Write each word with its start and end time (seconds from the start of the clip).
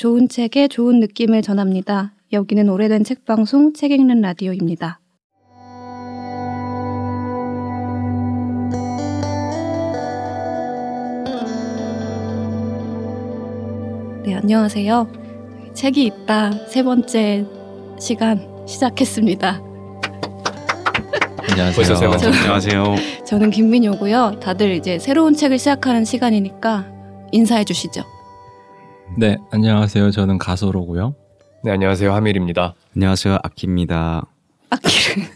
좋은 0.00 0.28
책에 0.30 0.66
좋은 0.66 0.98
느낌을 0.98 1.42
전합니다. 1.42 2.14
여기는 2.32 2.70
오래된 2.70 3.04
책 3.04 3.26
방송 3.26 3.74
책 3.74 3.90
읽는 3.90 4.22
라디오입니다. 4.22 4.98
네, 14.24 14.34
안녕하세요. 14.36 15.06
책이 15.74 16.06
있다 16.06 16.52
세 16.66 16.82
번째 16.82 17.44
시간 17.98 18.48
시작했습니다. 18.66 19.62
안녕하세요. 21.50 22.10
번째. 22.10 22.26
안녕하세요. 22.26 22.94
저는 23.26 23.50
김민효고요. 23.50 24.40
다들 24.40 24.70
이제 24.76 24.98
새로운 24.98 25.34
책을 25.34 25.58
시작하는 25.58 26.06
시간이니까 26.06 26.86
인사해 27.32 27.64
주시죠. 27.64 28.19
네, 29.18 29.36
안녕하세요. 29.50 30.10
저는 30.10 30.38
가소로고요. 30.38 31.14
네, 31.64 31.70
안녕하세요. 31.72 32.12
하밀입니다. 32.14 32.74
안녕하세요 32.96 33.38
아키입니다. 33.42 34.26
아끼를 34.70 35.28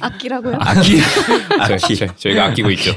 아끼라고요? 0.00 0.56
아키 0.60 0.98
저희, 1.78 1.96
저희- 1.96 2.16
저희가 2.16 2.44
아끼고 2.46 2.70
있죠. 2.72 2.92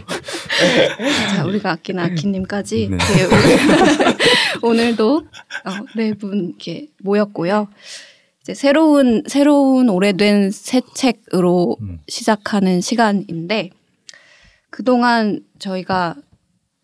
자, 1.35 1.43
우리가 1.45 1.71
아끼는 1.71 2.03
아키님까지 2.03 2.89
네. 2.89 2.97
네, 2.97 3.23
오늘, 3.25 4.17
오늘도 4.85 5.17
어, 5.65 5.71
네분 5.95 6.49
이렇게 6.49 6.87
모였고요. 7.01 7.67
이제 8.41 8.53
새로운 8.53 9.23
새로운 9.27 9.89
오래된 9.89 10.51
새 10.51 10.81
책으로 10.93 11.77
음. 11.81 11.99
시작하는 12.07 12.79
시간인데 12.81 13.69
그동안 14.69 15.41
저희가 15.59 16.15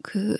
그 0.03 0.38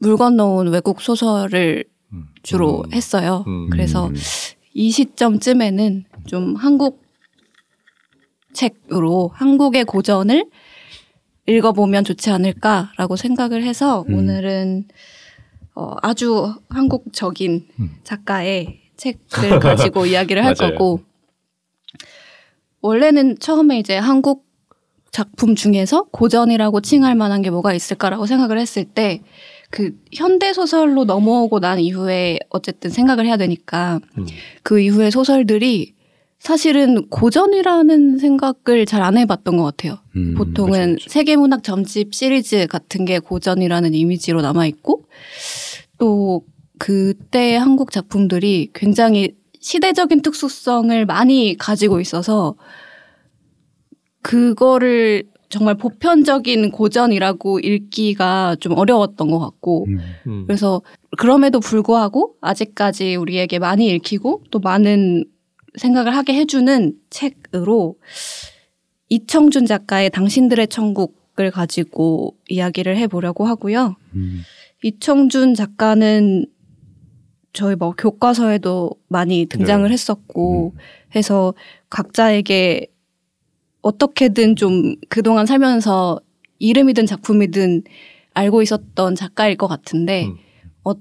물 0.00 0.16
건너온 0.16 0.68
외국 0.68 1.00
소설을 1.00 1.84
음. 2.12 2.26
주로 2.42 2.82
음. 2.86 2.92
했어요. 2.92 3.44
음. 3.46 3.68
그래서 3.70 4.08
음. 4.08 4.14
이 4.72 4.90
시점쯤에는 4.90 6.04
좀 6.26 6.56
한국 6.56 7.02
책으로 8.52 9.30
한국의 9.34 9.84
고전을 9.84 10.46
읽어보면 11.46 12.04
좋지 12.04 12.30
않을까라고 12.30 13.16
생각을 13.16 13.62
해서 13.62 14.04
음. 14.08 14.14
오늘은 14.14 14.88
어, 15.74 15.94
아주 16.02 16.54
한국적인 16.70 17.68
음. 17.78 17.90
작가의 18.02 18.80
책을 18.96 19.60
가지고 19.60 20.06
이야기를 20.06 20.44
할. 20.44 20.54
거고 20.54 21.00
원래는 22.80 23.38
처음에 23.38 23.78
이제 23.78 23.96
한국 23.96 24.46
작품 25.10 25.54
중에서 25.54 26.04
고전이라고 26.04 26.80
칭할 26.80 27.14
만한 27.14 27.42
게 27.42 27.50
뭐가 27.50 27.74
있을까라고 27.74 28.26
생각을 28.26 28.58
했을 28.58 28.84
때 28.84 29.20
그 29.70 29.92
현대 30.12 30.52
소설로 30.52 31.04
넘어오고 31.04 31.60
난 31.60 31.78
이후에 31.78 32.40
어쨌든 32.48 32.90
생각을 32.90 33.24
해야 33.26 33.36
되니까 33.36 34.00
음. 34.18 34.26
그 34.62 34.80
이후의 34.80 35.10
소설들이 35.10 35.94
사실은 36.40 37.08
고전이라는 37.08 38.18
생각을 38.18 38.86
잘 38.86 39.02
안 39.02 39.16
해봤던 39.18 39.56
것 39.56 39.64
같아요. 39.64 39.98
음. 40.16 40.34
보통은 40.34 40.94
그쵸, 40.94 41.04
그쵸. 41.04 41.10
세계문학 41.10 41.62
점집 41.62 42.14
시리즈 42.14 42.66
같은 42.66 43.04
게 43.04 43.18
고전이라는 43.18 43.94
이미지로 43.94 44.40
남아 44.42 44.66
있고 44.66 45.04
또 45.98 46.44
그때 46.78 47.56
한국 47.56 47.92
작품들이 47.92 48.70
굉장히 48.74 49.34
시대적인 49.60 50.22
특수성을 50.22 51.04
많이 51.04 51.56
가지고 51.58 52.00
있어서 52.00 52.56
그거를 54.22 55.24
정말 55.50 55.74
보편적인 55.74 56.70
고전이라고 56.70 57.58
읽기가 57.58 58.56
좀 58.60 58.72
어려웠던 58.78 59.30
것 59.30 59.40
같고 59.40 59.84
음. 59.88 59.98
음. 60.28 60.44
그래서 60.46 60.80
그럼에도 61.18 61.58
불구하고 61.58 62.36
아직까지 62.40 63.16
우리에게 63.16 63.58
많이 63.58 63.88
읽히고 63.88 64.44
또 64.52 64.60
많은 64.60 65.24
생각을 65.76 66.16
하게 66.16 66.34
해주는 66.34 66.94
책으로 67.10 67.96
이청준 69.08 69.66
작가의 69.66 70.10
당신들의 70.10 70.68
천국을 70.68 71.50
가지고 71.50 72.36
이야기를 72.48 72.96
해보려고 72.96 73.44
하고요. 73.44 73.96
음. 74.14 74.42
이청준 74.84 75.54
작가는 75.54 76.46
저희 77.52 77.74
뭐 77.74 77.90
교과서에도 77.90 78.92
많이 79.08 79.46
등장을 79.46 79.88
네. 79.88 79.92
했었고 79.92 80.74
해서 81.16 81.54
각자에게 81.88 82.86
어떻게든 83.82 84.56
좀 84.56 84.96
그동안 85.08 85.46
살면서 85.46 86.20
이름이든 86.58 87.06
작품이든 87.06 87.82
알고 88.34 88.62
있었던 88.62 89.14
작가일 89.14 89.56
것 89.56 89.66
같은데 89.66 90.26
음. 90.26 90.36
어, 90.84 90.92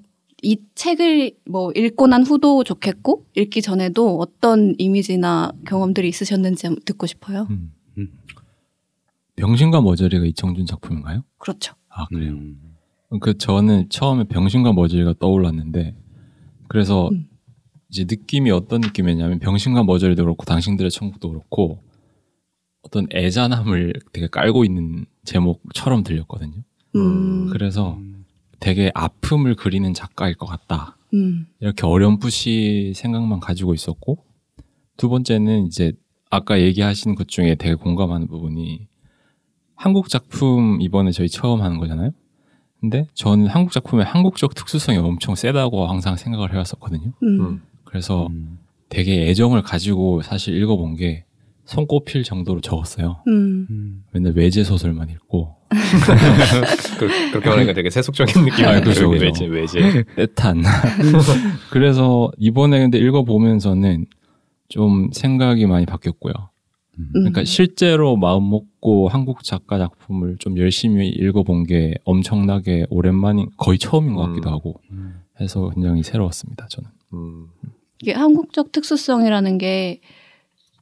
이 0.42 0.58
책을 0.76 1.34
뭐 1.46 1.72
읽고 1.76 2.08
난 2.08 2.24
후도 2.24 2.64
좋겠고 2.64 3.26
읽기 3.36 3.62
전에도 3.62 4.18
어떤 4.20 4.76
이미지나 4.78 5.52
경험들이 5.66 6.08
있으셨는지 6.10 6.76
듣고 6.86 7.06
싶어요. 7.06 7.48
음. 7.50 7.72
음. 7.98 8.12
병신과 9.36 9.82
머저리가 9.82 10.26
이청준 10.26 10.66
작품인가요? 10.66 11.24
그렇죠. 11.38 11.76
아, 11.90 12.08
그래요. 12.08 12.32
음. 12.32 12.60
그 13.22 13.38
저는 13.38 13.90
처음에 13.90 14.26
병신과 14.26 14.74
머저리가 14.74 15.16
떠올랐는데 15.20 15.96
그래서 16.68 17.10
음. 17.10 17.28
이제 17.90 18.06
느낌이 18.08 18.52
어떤 18.52 18.82
느낌이냐면 18.82 19.40
병신과 19.40 19.84
머저리도 19.84 20.24
그렇고 20.24 20.46
당신들의 20.46 20.92
천국도 20.92 21.30
그렇고 21.30 21.84
어떤 22.82 23.08
애잔함을 23.14 23.94
되게 24.14 24.28
깔고 24.28 24.66
있는 24.66 25.06
제목처럼 25.26 26.04
들렸거든요. 26.04 26.64
음, 26.96 27.50
그래서 27.52 28.00
되게 28.60 28.92
아픔을 28.94 29.56
그리는 29.56 29.94
작가일 29.94 30.36
것 30.36 30.46
같다. 30.46 30.98
음, 31.14 31.48
이렇게 31.60 31.86
어렴풋이 31.86 32.94
생각만 32.96 33.40
가지고 33.40 33.74
있었고 33.74 34.24
두 34.98 35.10
번째는 35.10 35.68
이제 35.68 35.94
아까 36.30 36.62
얘기하신 36.62 37.16
것 37.16 37.28
중에 37.28 37.56
되게 37.56 37.76
공감하는 37.76 38.28
부분이 38.28 38.88
한국 39.76 40.10
작품 40.10 40.82
이번에 40.82 41.12
저희 41.12 41.30
처음 41.30 41.62
하는 41.62 41.80
거잖아요. 41.80 42.12
근데 42.80 43.08
저는 43.14 43.48
한국 43.48 43.72
작품의 43.72 44.06
한국적 44.06 44.56
특수성이 44.56 44.98
엄청 45.00 45.36
세다고 45.36 45.88
항상 45.88 46.16
생각을 46.16 46.54
해왔었거든요. 46.54 47.12
음, 47.24 47.42
음. 47.42 47.62
그래서 47.84 48.28
음. 48.28 48.60
되게 48.90 49.28
애정을 49.30 49.62
가지고 49.62 50.22
사실 50.22 50.56
읽어본 50.56 50.96
게 50.96 51.26
손꼽힐 51.69 52.24
정도로 52.24 52.62
적었어요. 52.62 53.22
음, 53.28 53.68
음. 53.69 54.03
맨날 54.12 54.34
외제 54.34 54.63
소설만 54.63 55.09
읽고 55.09 55.56
그, 56.97 57.07
그렇게 57.30 57.47
말하니까 57.47 57.74
되게 57.74 57.91
세속적인 57.91 58.44
느낌이 58.44 58.68
아, 58.68 58.81
그죠, 58.81 59.07
그죠. 59.07 59.24
외제, 59.24 59.46
외제. 59.46 60.03
떼탄. 60.16 60.63
그래서 61.69 62.31
이번에 62.40 62.80
근데 62.80 62.97
읽어보면서는 62.97 64.07
좀 64.68 65.12
생각이 65.13 65.68
많이 65.68 65.85
바뀌었고요. 65.85 66.34
음. 66.97 67.09
그러니까 67.13 67.44
실제로 67.44 68.18
마음 68.18 68.50
먹고 68.50 69.07
한국 69.07 69.44
작가 69.44 69.78
작품을 69.78 70.38
좀 70.40 70.57
열심히 70.57 71.07
읽어본 71.07 71.66
게 71.66 71.94
엄청나게 72.03 72.88
오랜만인 72.90 73.50
거의 73.57 73.78
처음인 73.78 74.16
것 74.16 74.25
같기도 74.28 74.50
음. 74.50 74.53
하고 74.53 74.81
음. 74.91 75.22
해서 75.40 75.69
굉장히 75.75 76.01
새로웠습니다. 76.01 76.66
저는. 76.68 76.90
음. 77.13 77.47
이게 78.01 78.13
한국적 78.13 78.72
특수성이라는 78.72 79.59
게 79.59 80.01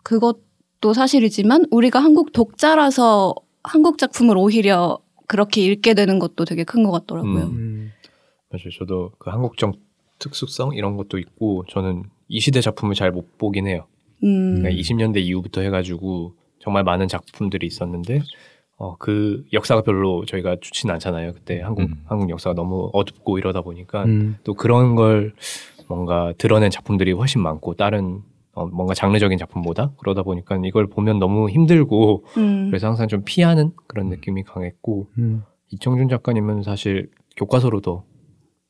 그것 0.01 0.46
도 0.81 0.93
사실이지만 0.93 1.65
우리가 1.71 1.99
한국 1.99 2.31
독자라서 2.33 3.33
한국 3.63 3.97
작품을 3.97 4.37
오히려 4.37 4.99
그렇게 5.27 5.61
읽게 5.61 5.93
되는 5.93 6.19
것도 6.19 6.45
되게 6.45 6.63
큰 6.63 6.83
것 6.83 6.91
같더라고요. 6.91 7.45
음. 7.45 7.51
음. 7.51 7.91
맞아요. 8.51 8.69
저도 8.77 9.11
그 9.17 9.29
한국적 9.29 9.75
특수성 10.19 10.73
이런 10.75 10.95
것도 10.97 11.17
있고 11.19 11.65
저는 11.69 12.03
이 12.27 12.39
시대 12.39 12.61
작품을 12.61 12.95
잘 12.95 13.11
못 13.11 13.37
보긴 13.37 13.67
해요. 13.67 13.85
음, 14.23 14.55
그러니까 14.61 14.81
20년대 14.81 15.17
이후부터 15.17 15.61
해가지고 15.61 16.33
정말 16.59 16.83
많은 16.83 17.07
작품들이 17.07 17.67
있었는데 17.67 18.21
어, 18.77 18.95
그 18.97 19.43
역사가 19.53 19.81
별로 19.81 20.25
저희가 20.25 20.57
좋지는 20.61 20.93
않잖아요. 20.95 21.33
그때 21.33 21.61
한국 21.61 21.81
음. 21.83 22.03
한국 22.05 22.29
역사가 22.29 22.53
너무 22.55 22.89
어둡고 22.93 23.37
이러다 23.37 23.61
보니까 23.61 24.05
음. 24.05 24.37
또 24.43 24.53
그런 24.53 24.95
걸 24.95 25.33
뭔가 25.87 26.33
드러낸 26.37 26.69
작품들이 26.71 27.11
훨씬 27.11 27.41
많고 27.41 27.73
다른 27.75 28.21
어, 28.57 28.65
뭔가 28.65 28.95
장르적인 28.95 29.37
작품보다 29.37 29.91
그러다 29.99 30.23
보니까 30.23 30.59
이걸 30.65 30.87
보면 30.87 31.19
너무 31.19 31.47
힘들고 31.47 32.25
음, 32.37 32.67
그래서 32.69 32.87
항상 32.87 33.07
좀 33.07 33.21
피하는 33.23 33.71
그런 33.85 34.09
느낌이 34.09 34.41
강했고 34.43 35.11
음. 35.19 35.43
이청준 35.69 36.09
작가님은 36.09 36.63
사실 36.63 37.11
교과서로도 37.35 38.03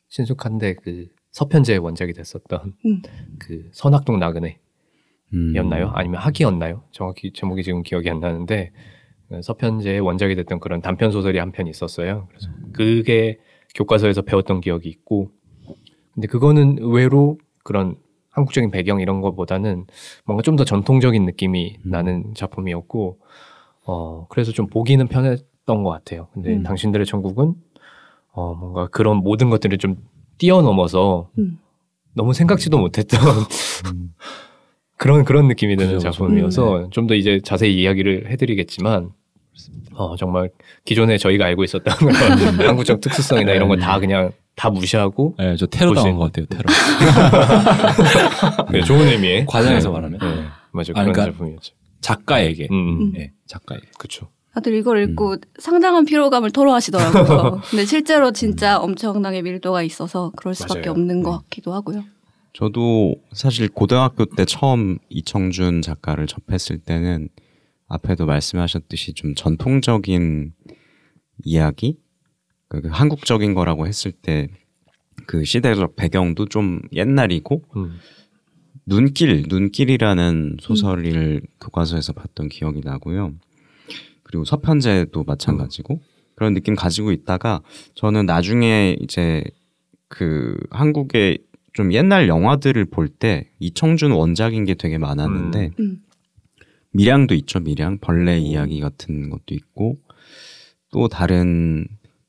신숙한데 0.09 0.75
그 0.83 1.07
서편제의 1.31 1.79
원작이 1.79 2.11
됐었던 2.11 2.73
음. 2.85 3.01
그 3.39 3.69
선악동 3.71 4.19
나그네 4.19 4.59
음. 5.33 5.55
였나요? 5.55 5.91
아니면 5.93 6.19
학이었나요? 6.19 6.83
정확히 6.91 7.31
제목이 7.31 7.63
지금 7.63 7.81
기억이 7.81 8.09
안 8.09 8.19
나는데 8.19 8.71
그 9.29 9.41
서편제의 9.41 10.01
원작이 10.01 10.35
됐던 10.35 10.59
그런 10.59 10.81
단편 10.81 11.11
소설이 11.11 11.37
한 11.37 11.51
편 11.53 11.67
있었어요. 11.67 12.27
그래서 12.29 12.49
그게 12.73 13.39
교과서에서 13.75 14.21
배웠던 14.23 14.61
기억이 14.61 14.89
있고, 14.89 15.31
근데 16.13 16.27
그거는 16.27 16.77
의외로 16.79 17.37
그런 17.63 17.95
한국적인 18.37 18.71
배경 18.71 19.01
이런 19.01 19.19
것보다는 19.21 19.85
뭔가 20.25 20.41
좀 20.43 20.55
더 20.55 20.63
전통적인 20.63 21.25
느낌이 21.25 21.77
음. 21.85 21.89
나는 21.91 22.33
작품이었고, 22.35 23.19
어 23.85 24.27
그래서 24.29 24.51
좀 24.51 24.67
보기는 24.67 25.07
편했던 25.07 25.83
것 25.83 25.89
같아요. 25.89 26.27
근데 26.33 26.53
음. 26.55 26.63
당신들의 26.63 27.05
천국은 27.05 27.53
어 28.31 28.53
뭔가 28.53 28.87
그런 28.87 29.17
모든 29.17 29.49
것들을 29.49 29.77
좀 29.79 29.97
뛰어넘어서 30.37 31.29
음. 31.39 31.59
너무 32.13 32.33
생각지도 32.33 32.77
못했던 32.77 33.19
음. 33.93 34.13
그런 34.97 35.23
그런 35.25 35.47
느낌이 35.47 35.75
드는 35.77 35.93
그죠. 35.95 36.11
작품이어서 36.11 36.89
좀더 36.91 37.15
이제 37.15 37.39
자세히 37.43 37.79
이야기를 37.81 38.29
해드리겠지만 38.31 39.11
어, 39.93 40.15
정말 40.15 40.49
기존에 40.85 41.17
저희가 41.17 41.45
알고 41.45 41.63
있었던 41.63 41.93
한국적 42.67 43.01
특수성이나 43.01 43.53
이런 43.53 43.67
걸 43.67 43.79
다 43.79 43.99
그냥 43.99 44.31
다 44.57 44.71
무시하고 44.71 45.35
네, 45.37 45.55
저 45.55 45.67
테러 45.67 45.93
당한 45.93 46.17
것 46.17 46.31
같아요. 46.31 46.47
테러. 46.47 46.63
네, 48.73 48.81
좋은 48.81 49.07
의미의 49.07 49.45
과장해서 49.45 49.91
말하면. 49.91 50.19
네, 50.19 50.25
맞아요 50.71 50.93
아, 50.95 51.03
그런 51.03 51.13
그러니까 51.13 51.25
작품이었죠. 51.25 51.75
작가에게. 52.01 52.67
음, 52.71 53.11
네, 53.13 53.33
작가에게. 53.45 53.85
그렇죠. 53.99 54.29
다들 54.55 54.73
이걸 54.73 54.97
음. 54.97 55.11
읽고 55.11 55.35
상당한 55.59 56.05
피로감을 56.05 56.49
토로하시더라고요. 56.49 57.61
근데 57.69 57.85
실제로 57.85 58.31
진짜 58.31 58.79
엄청나게 58.79 59.43
밀도가 59.43 59.83
있어서 59.83 60.31
그럴 60.35 60.55
수밖에 60.55 60.79
맞아요. 60.79 60.91
없는 60.91 61.21
것 61.21 61.31
네. 61.31 61.37
같기도 61.43 61.73
하고요. 61.73 62.03
저도 62.53 63.13
사실 63.33 63.69
고등학교 63.69 64.25
때 64.25 64.43
처음 64.45 64.97
이청준 65.09 65.83
작가를 65.83 66.25
접했을 66.25 66.79
때는 66.79 67.29
앞에도 67.87 68.25
말씀하셨듯이 68.25 69.13
좀 69.13 69.35
전통적인 69.35 70.53
이야기, 71.43 71.99
그 72.67 72.81
한국적인 72.85 73.53
거라고 73.53 73.87
했을 73.87 74.11
때 74.11 74.49
그 75.25 75.43
시대적 75.43 75.95
배경도 75.95 76.45
좀 76.45 76.81
옛날이고 76.93 77.63
음. 77.75 77.97
눈길, 78.85 79.43
눈길이라는 79.47 80.57
소설을 80.61 81.41
교과서에서 81.59 82.13
봤던 82.13 82.47
기억이 82.49 82.81
나고요. 82.83 83.33
그리고 84.23 84.45
서편제도 84.45 85.23
마찬가지고 85.23 86.01
그런 86.35 86.53
느낌 86.53 86.75
가지고 86.75 87.11
있다가 87.11 87.61
저는 87.95 88.25
나중에 88.25 88.95
이제 89.01 89.43
그 90.07 90.57
한국의 90.69 91.39
좀 91.73 91.91
옛날 91.93 92.27
영화들을 92.27 92.85
볼 92.85 93.09
때 93.09 93.49
이청준 93.59 94.11
원작인 94.11 94.63
게 94.63 94.73
되게 94.75 94.97
많았는데 94.97 95.71
음. 95.79 96.01
밀양도 96.91 97.35
있죠, 97.35 97.59
밀양 97.59 97.99
벌레 97.99 98.39
이야기 98.39 98.79
같은 98.79 99.29
것도 99.29 99.53
있고 99.53 99.97
또 100.91 101.09
다른 101.09 101.87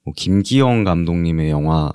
뭐 0.08 0.12
김기영 0.16 0.84
감독님의 0.84 1.50
영화 1.50 1.90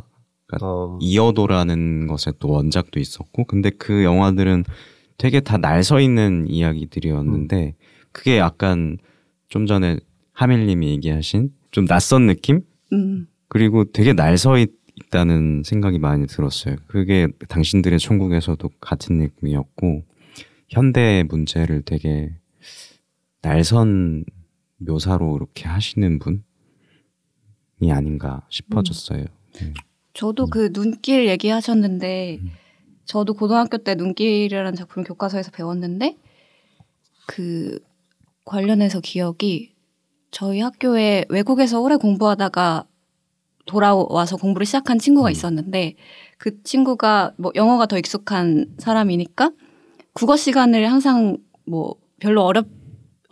어, 0.61 0.99
이어도라는 1.01 2.05
것의 2.07 2.35
또 2.37 2.49
원작도 2.49 2.99
있었고 2.99 3.45
근데 3.45 3.71
그 3.71 4.03
영화들은 4.03 4.65
되게 5.17 5.39
다 5.39 5.57
날 5.57 5.79
서 5.83 5.99
있는 5.99 6.47
이야기들이었는데 6.47 7.73
그게 8.11 8.37
약간 8.37 8.97
좀 9.47 9.65
전에 9.65 9.97
하밀님이 10.33 10.89
얘기하신 10.89 11.51
좀 11.71 11.85
낯선 11.87 12.27
느낌 12.27 12.61
음. 12.91 13.27
그리고 13.47 13.83
되게 13.85 14.13
날 14.13 14.37
서 14.37 14.57
있다는 14.95 15.63
생각이 15.65 15.97
많이 15.97 16.27
들었어요. 16.27 16.75
그게 16.85 17.27
당신들의 17.49 17.97
천국에서도 17.97 18.69
같은 18.79 19.17
느낌이었고 19.17 20.03
현대 20.69 21.23
문제를 21.27 21.81
되게 21.81 22.31
날선 23.41 24.23
묘사로 24.77 25.35
이렇게 25.35 25.67
하시는 25.67 26.19
분 26.19 26.43
이 27.79 27.91
아닌가 27.91 28.45
싶어졌어요. 28.49 29.25
저도 30.13 30.47
그 30.47 30.71
눈길 30.71 31.27
얘기하셨는데 31.27 32.39
저도 33.05 33.33
고등학교 33.33 33.77
때 33.77 33.95
눈길이라는 33.95 34.75
작품을 34.75 35.05
교과서에서 35.05 35.51
배웠는데 35.51 36.17
그 37.27 37.79
관련해서 38.45 38.99
기억이 38.99 39.73
저희 40.31 40.61
학교에 40.61 41.25
외국에서 41.29 41.81
오래 41.81 41.95
공부하다가 41.95 42.85
돌아와서 43.65 44.35
공부를 44.37 44.65
시작한 44.65 44.99
친구가 44.99 45.31
있었는데 45.31 45.95
그 46.37 46.61
친구가 46.63 47.33
뭐 47.37 47.51
영어가 47.55 47.85
더 47.85 47.97
익숙한 47.97 48.75
사람이니까 48.77 49.51
국어 50.13 50.35
시간을 50.35 50.91
항상 50.91 51.37
뭐 51.65 51.95
별로 52.19 52.43
어렵 52.43 52.67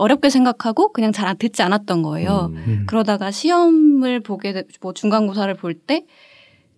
어렵게 0.01 0.29
생각하고 0.29 0.91
그냥 0.93 1.11
잘안 1.11 1.37
듣지 1.37 1.61
않았던 1.61 2.01
거예요. 2.01 2.51
음. 2.53 2.83
그러다가 2.87 3.29
시험을 3.31 4.19
보게 4.21 4.51
되, 4.53 4.63
뭐 4.81 4.93
중간고사를 4.93 5.53
볼 5.55 5.75
때 5.75 6.05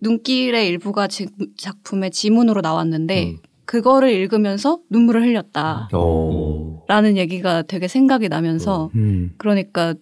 눈길의 0.00 0.68
일부가 0.68 1.06
지- 1.08 1.28
작품의 1.56 2.10
지문으로 2.10 2.60
나왔는데 2.60 3.24
음. 3.30 3.38
그거를 3.64 4.10
읽으면서 4.12 4.80
눈물을 4.90 5.22
흘렸다라는 5.22 5.94
오. 5.94 6.84
얘기가 7.16 7.62
되게 7.62 7.88
생각이 7.88 8.28
나면서 8.28 8.90
음. 8.94 9.32
그러니까 9.38 9.94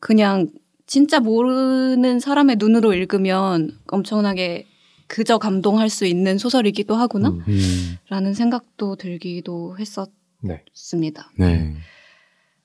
그냥 0.00 0.48
진짜 0.86 1.18
모르는 1.18 2.20
사람의 2.20 2.56
눈으로 2.60 2.94
읽으면 2.94 3.70
엄청나게 3.88 4.66
그저 5.08 5.38
감동할 5.38 5.88
수 5.88 6.06
있는 6.06 6.38
소설이기도 6.38 6.94
하구나 6.94 7.30
음. 7.30 7.42
음. 7.48 7.96
라는 8.08 8.32
생각도 8.34 8.94
들기도 8.94 9.74
네. 9.76 9.82
했었습니다. 9.82 11.30
네. 11.36 11.74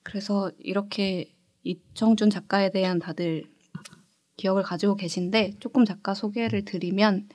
그래서 0.06 0.52
이렇게 0.60 1.34
이청준 1.64 2.30
작가에 2.30 2.70
대한 2.70 3.00
다들 3.00 3.44
기억을 4.38 4.62
가지고 4.64 4.96
계신데 4.96 5.56
조금 5.60 5.84
작가 5.84 6.14
소개를 6.14 6.64
드리면 6.64 7.28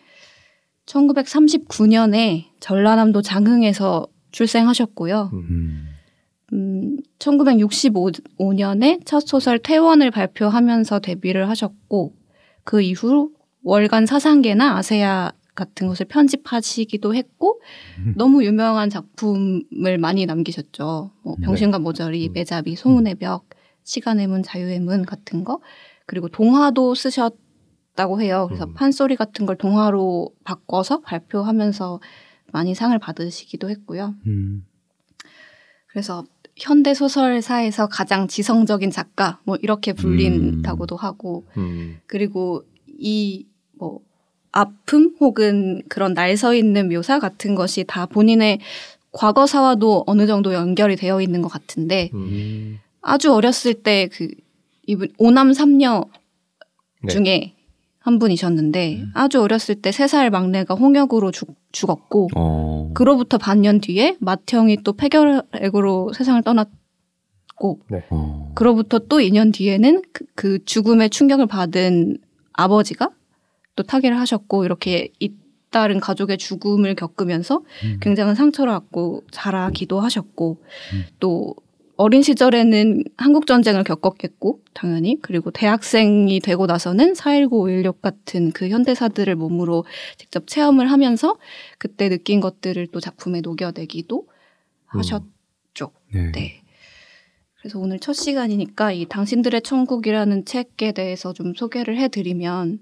1939년에 0.87 2.47
전라남도 2.61 3.23
장흥에서 3.23 4.07
출생하셨고요. 4.31 5.31
음. 5.33 5.89
음, 6.53 6.97
1965년에 7.19 9.05
첫 9.05 9.21
소설 9.21 9.59
퇴원을 9.59 10.13
발표하면서 10.13 11.01
데뷔를 11.01 11.49
하셨고 11.49 12.15
그 12.65 12.83
이후 12.83 13.33
월간 13.63 14.07
사상계나 14.07 14.77
아세아 14.77 15.33
같은 15.61 15.87
것을 15.89 16.07
편집하시기도 16.07 17.15
했고 17.15 17.61
너무 18.17 18.45
유명한 18.45 18.89
작품을 18.89 19.99
많이 19.99 20.25
남기셨죠. 20.25 21.11
뭐 21.23 21.37
병신과 21.43 21.79
모자리, 21.79 22.29
음. 22.29 22.33
매잡이, 22.33 22.75
소문의 22.77 23.17
벽, 23.17 23.49
시간의 23.85 24.27
문, 24.27 24.43
자유의 24.43 24.81
문 24.81 25.05
같은 25.05 25.45
거 25.45 25.61
그리고 26.07 26.29
동화도 26.29 26.95
쓰셨다고 26.95 28.21
해요. 28.23 28.47
그래서 28.49 28.65
음. 28.65 28.75
판소리 28.75 29.17
같은 29.17 29.47
걸 29.47 29.57
동화로 29.57 30.31
바꿔서 30.45 31.01
발표하면서 31.01 32.01
많이 32.53 32.75
상을 32.75 32.99
받으시기도 32.99 33.69
했고요. 33.71 34.15
음. 34.27 34.65
그래서 35.89 36.25
현대 36.57 36.95
소설사에서 36.95 37.89
가장 37.89 38.29
지성적인 38.29 38.91
작가 38.91 39.41
뭐 39.45 39.57
이렇게 39.63 39.93
불린다고도 39.93 40.97
하고 40.97 41.47
음. 41.57 42.01
그리고 42.07 42.65
이 42.89 43.51
뭐 43.81 44.01
아픔 44.53 45.15
혹은 45.21 45.83
그런 45.89 46.15
날 46.15 46.37
서 46.37 46.55
있는 46.55 46.89
묘사 46.89 47.19
같은 47.19 47.55
것이 47.55 47.85
다 47.87 48.07
본인의 48.07 48.59
과거사와도 49.13 50.05
어느 50.07 50.27
정도 50.27 50.55
연결이 50.55 50.97
되어 50.97 51.21
있는 51.21 51.43
것 51.43 51.49
같은데 51.49 52.11
음. 52.15 52.79
아주 53.03 53.33
어렸을 53.33 53.75
때 53.75 54.09
그 54.13 54.29
이분 54.87 55.09
오남 55.19 55.53
삼녀 55.53 56.05
네. 57.03 57.09
중에 57.13 57.55
한 58.01 58.19
분이셨는데 58.19 59.05
아주 59.15 59.41
어렸을 59.43 59.75
때 59.77 59.91
세 59.91 60.07
살 60.07 60.31
막내가 60.31 60.75
홍역으로 60.75 61.31
죽, 61.33 61.55
죽었고 61.73 62.29
어. 62.37 62.91
그로부터 62.95 63.39
반년 63.39 63.81
뒤에 63.81 64.17
맏형이 64.21 64.79
또 64.85 64.93
폐결핵으로 64.95 66.13
세상을 66.13 66.43
떠났고 66.43 67.81
어. 68.11 68.53
그로부터 68.55 68.99
또 69.01 69.19
2년 69.19 69.53
뒤에는 69.53 70.03
그, 70.13 70.25
그 70.35 70.65
죽음의 70.65 71.11
충격을 71.11 71.47
받은 71.47 72.19
아버지가 72.53 73.11
또 73.81 73.83
타계를 73.83 74.19
하셨고 74.21 74.67
이렇게 74.67 75.09
잇따른 75.19 76.01
가족의 76.01 76.37
죽음을 76.37 76.95
겪으면서 76.95 77.63
굉장한 78.03 78.35
상처를 78.35 78.75
받고 78.75 79.23
자라기도 79.31 80.01
하셨고 80.01 80.63
또 81.19 81.55
어린 81.97 82.23
시절에는 82.23 83.05
한국 83.17 83.47
전쟁을 83.47 83.85
겪었겠고 83.85 84.61
당연히 84.75 85.19
그리고 85.23 85.51
대학생이 85.51 86.41
되고 86.41 86.67
나서는 86.67 87.15
4.19, 87.15 87.51
5.16 87.51 88.01
같은 88.01 88.53
그 88.53 88.69
현대사들을 88.69 89.35
몸으로 89.35 89.85
직접 90.19 90.47
체험을 90.47 90.91
하면서 90.91 91.39
그때 91.79 92.09
느낀 92.11 92.41
것들을 92.41 92.87
또 92.89 93.01
작품에 93.01 93.41
녹여내기도 93.41 94.27
하셨죠. 94.87 95.93
네. 96.13 96.33
네. 96.33 96.63
그래서 97.61 97.79
오늘 97.79 97.99
첫 97.99 98.15
시간이니까 98.15 98.93
이 98.93 99.07
당신들의 99.07 99.61
천국이라는 99.63 100.47
책에 100.47 100.93
대해서 100.93 101.35
좀 101.35 101.55
소개를 101.55 101.99
해드리면 101.99 102.79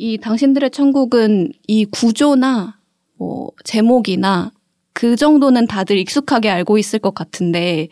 이 0.00 0.16
당신들의 0.16 0.70
천국은 0.70 1.50
이 1.66 1.84
구조나 1.84 2.78
뭐 3.16 3.50
제목이나 3.64 4.52
그 4.92 5.16
정도는 5.16 5.66
다들 5.66 5.98
익숙하게 5.98 6.50
알고 6.50 6.78
있을 6.78 7.00
것 7.00 7.14
같은데 7.14 7.88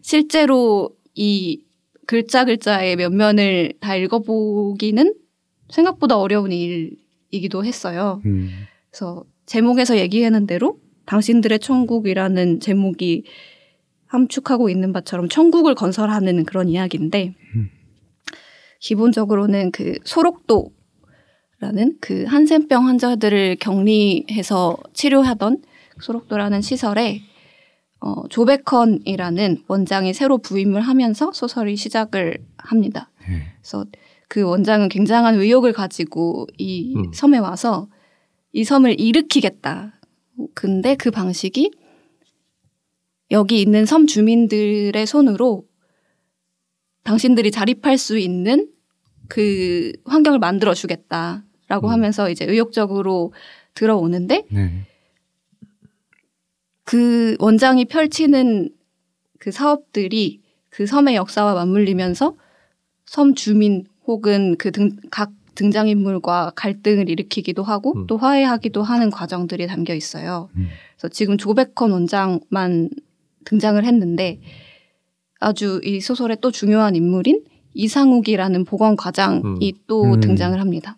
실제로 0.00 0.90
이 1.16 1.64
글자 2.06 2.44
글자의 2.44 2.94
면면을 2.94 3.74
다 3.80 3.96
읽어보기는 3.96 5.14
생각보다 5.68 6.16
어려운 6.16 6.52
일이기도 6.52 7.64
했어요. 7.64 8.22
음. 8.24 8.50
그래서 8.90 9.24
제목에서 9.46 9.98
얘기하는 9.98 10.46
대로 10.46 10.78
당신들의 11.06 11.58
천국이라는 11.58 12.60
제목이 12.60 13.24
함축하고 14.06 14.70
있는 14.70 14.92
바처럼 14.92 15.28
천국을 15.28 15.74
건설하는 15.74 16.44
그런 16.44 16.68
이야기인데 16.68 17.34
기본적으로는 18.78 19.72
그 19.72 19.96
소록도 20.04 20.77
라는 21.60 21.96
그 22.00 22.24
한센병 22.24 22.86
환자들을 22.86 23.56
격리해서 23.56 24.76
치료하던 24.92 25.62
소록도라는 26.00 26.60
시설에 26.60 27.22
어, 28.00 28.28
조베컨이라는 28.28 29.64
원장이 29.66 30.14
새로 30.14 30.38
부임을 30.38 30.80
하면서 30.80 31.32
소설이 31.32 31.76
시작을 31.76 32.38
합니다. 32.56 33.10
네. 33.28 33.42
그래서 33.60 33.84
그 34.28 34.42
원장은 34.42 34.88
굉장한 34.88 35.34
의욕을 35.34 35.72
가지고 35.72 36.46
이 36.58 36.94
음. 36.94 37.12
섬에 37.12 37.38
와서 37.38 37.88
이 38.52 38.62
섬을 38.62 39.00
일으키겠다. 39.00 40.00
근데 40.54 40.94
그 40.94 41.10
방식이 41.10 41.72
여기 43.32 43.60
있는 43.60 43.84
섬 43.84 44.06
주민들의 44.06 45.04
손으로 45.06 45.64
당신들이 47.02 47.50
자립할 47.50 47.98
수 47.98 48.16
있는 48.16 48.68
그 49.28 49.92
환경을 50.04 50.38
만들어 50.38 50.72
주겠다 50.72 51.44
라고 51.68 51.88
음. 51.88 51.92
하면서 51.92 52.30
이제 52.30 52.44
의욕적으로 52.44 53.32
들어오는데 53.74 54.44
네. 54.50 54.86
그 56.84 57.36
원장이 57.38 57.84
펼치는 57.84 58.70
그 59.38 59.50
사업들이 59.50 60.40
그 60.70 60.86
섬의 60.86 61.14
역사와 61.14 61.54
맞물리면서 61.54 62.34
섬 63.04 63.34
주민 63.34 63.84
혹은 64.06 64.56
그 64.56 64.70
각 65.10 65.32
등장인물과 65.58 66.52
갈등을 66.54 67.10
일으키기도 67.10 67.64
하고 67.64 67.94
음. 67.96 68.06
또 68.06 68.16
화해하기도 68.16 68.82
하는 68.82 69.10
과정들이 69.10 69.66
담겨 69.66 69.92
있어요. 69.92 70.48
음. 70.56 70.68
그래서 70.96 71.08
지금 71.08 71.36
조백헌 71.36 71.90
원장만 71.90 72.90
등장을 73.44 73.84
했는데 73.84 74.40
아주 75.40 75.80
이 75.82 76.00
소설의 76.00 76.38
또 76.40 76.52
중요한 76.52 76.94
인물인 76.94 77.44
이상욱이라는 77.74 78.64
보건 78.66 78.96
과장이 78.96 79.42
음. 79.44 79.78
또 79.88 80.14
음. 80.14 80.20
등장을 80.20 80.58
합니다. 80.60 80.96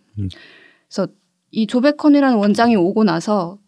음. 0.91 1.07
그래서 1.07 1.13
이 1.53 1.67
조백헌이라는 1.67 2.37
원장이 2.37 2.77
오고 2.77 3.05
나서 3.05 3.59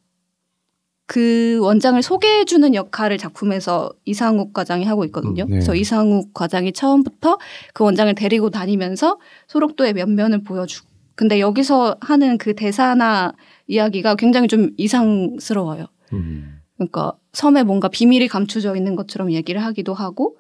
그 1.07 1.59
원장을 1.61 2.01
소개해주는 2.01 2.75
역할을 2.75 3.19
작품에서 3.19 3.93
이상욱 4.05 4.53
과장이 4.53 4.85
하고 4.85 5.05
있거든요. 5.07 5.45
음, 5.45 5.49
네. 5.49 5.51
그래서 5.51 5.75
이상욱 5.75 6.33
과장이 6.33 6.73
처음부터 6.73 7.39
그 7.75 7.85
원장을 7.85 8.15
데리고 8.15 8.51
다니면서 8.51 9.19
소록도의 9.49 9.93
면면을 9.95 10.43
보여주고. 10.43 10.89
근데 11.15 11.41
여기서 11.41 11.97
하는 12.01 12.39
그 12.39 12.55
대사나 12.55 13.35
이야기가 13.67 14.15
굉장히 14.15 14.49
좀 14.49 14.71
이상스러워요. 14.79 15.87
음. 16.15 16.61
그러니까 16.77 17.13
섬에 17.33 17.63
뭔가 17.63 17.89
비밀이 17.89 18.29
감추져 18.29 18.75
있는 18.77 18.97
것처럼 18.97 19.33
얘기를 19.33 19.63
하기도 19.63 19.93
하고 19.93 20.39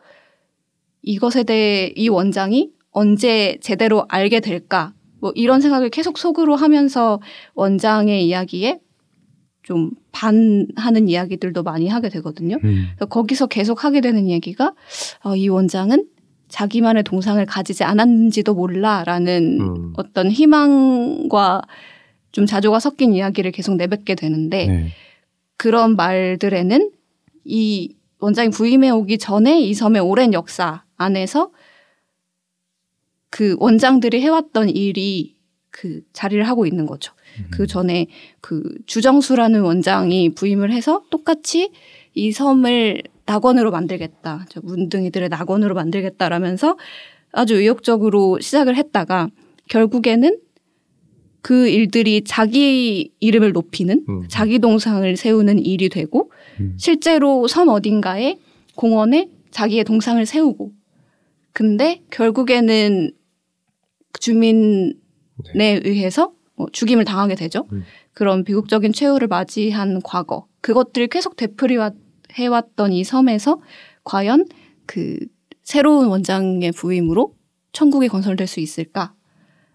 이것에 1.02 1.42
대해 1.42 1.92
이 1.96 2.08
원장이 2.08 2.72
언제 2.90 3.58
제대로 3.60 4.06
알게 4.08 4.40
될까 4.40 4.94
뭐 5.22 5.30
이런 5.36 5.60
생각을 5.60 5.88
계속 5.88 6.18
속으로 6.18 6.56
하면서 6.56 7.20
원장의 7.54 8.26
이야기에 8.26 8.80
좀 9.62 9.92
반하는 10.10 11.08
이야기들도 11.08 11.62
많이 11.62 11.86
하게 11.86 12.08
되거든요. 12.08 12.58
음. 12.64 12.86
그래서 12.96 13.06
거기서 13.06 13.46
계속 13.46 13.84
하게 13.84 14.00
되는 14.00 14.28
얘기가 14.28 14.74
어, 15.22 15.36
이 15.36 15.48
원장은 15.48 16.06
자기만의 16.48 17.04
동상을 17.04 17.46
가지지 17.46 17.84
않았는지도 17.84 18.54
몰라라는 18.54 19.58
음. 19.60 19.92
어떤 19.96 20.28
희망과 20.28 21.62
좀 22.32 22.44
자조가 22.44 22.80
섞인 22.80 23.14
이야기를 23.14 23.52
계속 23.52 23.76
내뱉게 23.76 24.16
되는데 24.16 24.66
네. 24.66 24.88
그런 25.56 25.94
말들에는 25.94 26.90
이 27.44 27.94
원장이 28.18 28.50
부임해 28.50 28.90
오기 28.90 29.18
전에 29.18 29.60
이 29.60 29.72
섬의 29.72 30.02
오랜 30.02 30.32
역사 30.32 30.82
안에서 30.96 31.52
그 33.32 33.56
원장들이 33.58 34.20
해왔던 34.20 34.68
일이 34.68 35.36
그 35.70 36.02
자리를 36.12 36.46
하고 36.46 36.66
있는 36.66 36.84
거죠. 36.84 37.14
그 37.50 37.66
전에 37.66 38.06
그 38.42 38.62
주정수라는 38.84 39.62
원장이 39.62 40.34
부임을 40.34 40.70
해서 40.70 41.02
똑같이 41.08 41.70
이 42.12 42.30
섬을 42.30 43.02
낙원으로 43.24 43.70
만들겠다. 43.70 44.44
저 44.50 44.60
문둥이들의 44.60 45.30
낙원으로 45.30 45.74
만들겠다라면서 45.74 46.76
아주 47.32 47.54
의욕적으로 47.54 48.38
시작을 48.38 48.76
했다가 48.76 49.30
결국에는 49.70 50.36
그 51.40 51.68
일들이 51.68 52.22
자기 52.24 53.12
이름을 53.18 53.52
높이는 53.52 54.04
음. 54.10 54.24
자기 54.28 54.58
동상을 54.58 55.16
세우는 55.16 55.58
일이 55.58 55.88
되고 55.88 56.30
음. 56.60 56.74
실제로 56.76 57.48
섬 57.48 57.68
어딘가에 57.70 58.36
공원에 58.74 59.30
자기의 59.50 59.84
동상을 59.84 60.24
세우고 60.26 60.72
근데 61.54 62.02
결국에는 62.10 63.12
주민에 64.20 64.94
의해서 65.84 66.32
뭐 66.54 66.68
죽임을 66.70 67.04
당하게 67.04 67.34
되죠. 67.34 67.66
음. 67.72 67.84
그런 68.12 68.44
비극적인 68.44 68.92
최후를 68.92 69.28
맞이한 69.28 70.02
과거 70.02 70.46
그것들을 70.60 71.08
계속 71.08 71.36
되풀이해 71.36 72.46
왔던 72.50 72.92
이 72.92 73.04
섬에서 73.04 73.60
과연 74.04 74.46
그 74.86 75.18
새로운 75.62 76.08
원장의 76.08 76.72
부임으로 76.72 77.34
천국이 77.72 78.08
건설될 78.08 78.46
수 78.46 78.60
있을까? 78.60 79.14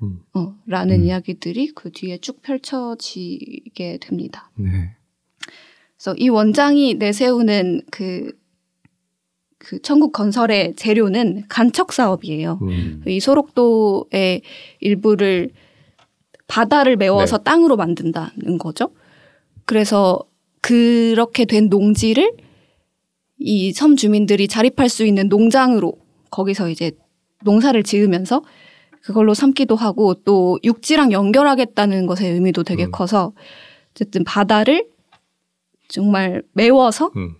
음. 0.03 0.19
어, 0.33 0.55
라는 0.65 1.01
음. 1.01 1.05
이야기들이 1.05 1.73
그 1.73 1.91
뒤에 1.91 2.19
쭉 2.19 2.41
펼쳐지게 2.41 3.97
됩니다. 3.99 4.51
네. 4.55 4.95
그래서 5.95 6.15
이 6.17 6.29
원장이 6.29 6.95
내세우는 6.95 7.81
그, 7.89 8.31
그 9.59 9.81
천국 9.81 10.11
건설의 10.11 10.75
재료는 10.75 11.45
간척 11.49 11.93
사업이에요. 11.93 12.59
음. 12.61 13.03
이 13.07 13.19
소록도의 13.19 14.41
일부를 14.79 15.49
바다를 16.47 16.95
메워서 16.95 17.39
땅으로 17.39 17.75
만든다는 17.75 18.57
거죠. 18.59 18.89
그래서 19.65 20.19
그렇게 20.61 21.45
된 21.45 21.69
농지를 21.69 22.31
이 23.39 23.71
섬 23.73 23.95
주민들이 23.95 24.47
자립할 24.47 24.89
수 24.89 25.05
있는 25.05 25.27
농장으로 25.27 25.93
거기서 26.31 26.69
이제 26.69 26.91
농사를 27.43 27.81
지으면서 27.83 28.41
그걸로 29.01 29.33
삼기도 29.33 29.75
하고 29.75 30.13
또 30.15 30.59
육지랑 30.63 31.11
연결하겠다는 31.11 32.07
것의 32.07 32.31
의미도 32.33 32.63
되게 32.63 32.85
음. 32.85 32.91
커서 32.91 33.33
어쨌든 33.91 34.23
바다를 34.23 34.87
정말 35.87 36.43
메워서 36.53 37.11
음. 37.15 37.35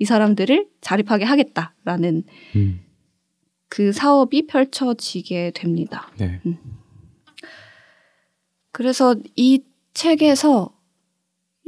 이 0.00 0.04
사람들을 0.04 0.68
자립하게 0.80 1.24
하겠다라는 1.24 2.22
음. 2.56 2.80
그 3.68 3.92
사업이 3.92 4.46
펼쳐지게 4.46 5.52
됩니다. 5.54 6.10
네. 6.18 6.40
그래서 8.72 9.16
이 9.36 9.62
책에서 9.94 10.70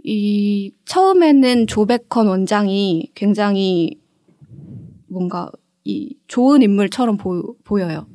이 0.05 0.73
처음에는 0.85 1.67
조백헌 1.67 2.27
원장이 2.27 3.11
굉장히 3.15 3.99
뭔가 5.09 5.51
이 5.85 6.17
좋은 6.29 6.63
인물처럼 6.63 7.17
보, 7.17 7.57
보여요. 7.65 8.07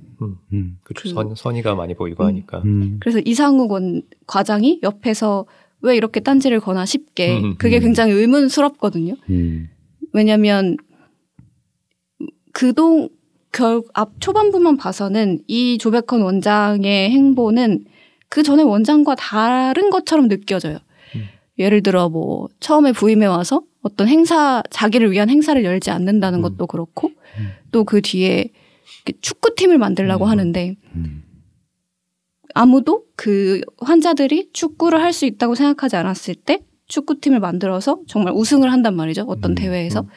음. 0.54 0.80
그쵸. 0.84 1.04
그- 1.04 1.10
선, 1.10 1.36
선의가 1.36 1.76
많이 1.76 1.94
보이고 1.94 2.24
음. 2.24 2.28
하니까. 2.30 2.62
음. 2.66 2.98
그래서 3.02 3.20
이상욱 3.24 3.72
원 3.72 4.02
과장이 4.26 4.80
옆에서 4.82 5.46
왜 5.82 5.96
이렇게 5.96 6.22
딴지를 6.22 6.62
거나 6.62 6.86
싶게 6.86 7.38
음, 7.38 7.56
그게 7.58 7.78
음. 7.78 7.82
굉장히 7.82 8.14
의문스럽거든요. 8.14 9.16
음. 9.30 9.70
왜냐하면 10.16 10.78
그동 12.54 13.10
결앞 13.52 14.14
초반부만 14.22 14.78
봐서는 14.78 15.40
이 15.48 15.78
조백헌 15.78 16.22
원장의 16.22 17.12
행보는 17.12 17.84
그 18.30 18.42
전에 18.42 18.64
원장과 18.64 19.16
다른 19.16 19.90
것처럼 19.90 20.30
느껴져요. 20.30 20.78
음. 21.16 21.26
예를 21.60 21.84
들어 21.84 22.08
뭐 22.08 22.48
처음에 22.62 22.94
부임해 22.94 23.26
와서 23.26 23.64
어떤 23.82 24.08
행사 24.08 24.64
자기를 24.70 25.12
위한 25.12 25.30
행사를 25.30 25.62
열지 25.62 25.92
않는다는 25.92 26.40
음. 26.40 26.42
것도 26.44 26.68
그렇고 26.68 27.10
음. 27.38 27.50
또그 27.74 28.02
뒤에 28.02 28.52
축구팀을 29.20 29.78
만들라고 29.78 30.26
음. 30.26 30.30
하는데 30.30 30.76
음. 30.96 31.24
아무도 32.54 33.04
그 33.18 33.60
환자들이 33.80 34.52
축구를 34.54 35.02
할 35.02 35.12
수 35.12 35.26
있다고 35.26 35.56
생각하지 35.56 35.98
않았을 35.98 36.36
때 36.36 36.62
축구팀을 36.88 37.40
만들어서 37.40 38.00
정말 38.08 38.34
우승을 38.34 38.72
한단 38.72 38.96
말이죠. 38.96 39.24
어떤 39.28 39.52
음, 39.52 39.56
대회에서. 39.56 40.08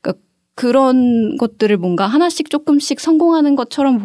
그러니까 0.00 0.22
그런 0.54 1.36
것들을 1.36 1.76
뭔가 1.78 2.06
하나씩 2.06 2.50
조금씩 2.50 3.00
성공하는 3.00 3.56
것처럼 3.56 3.98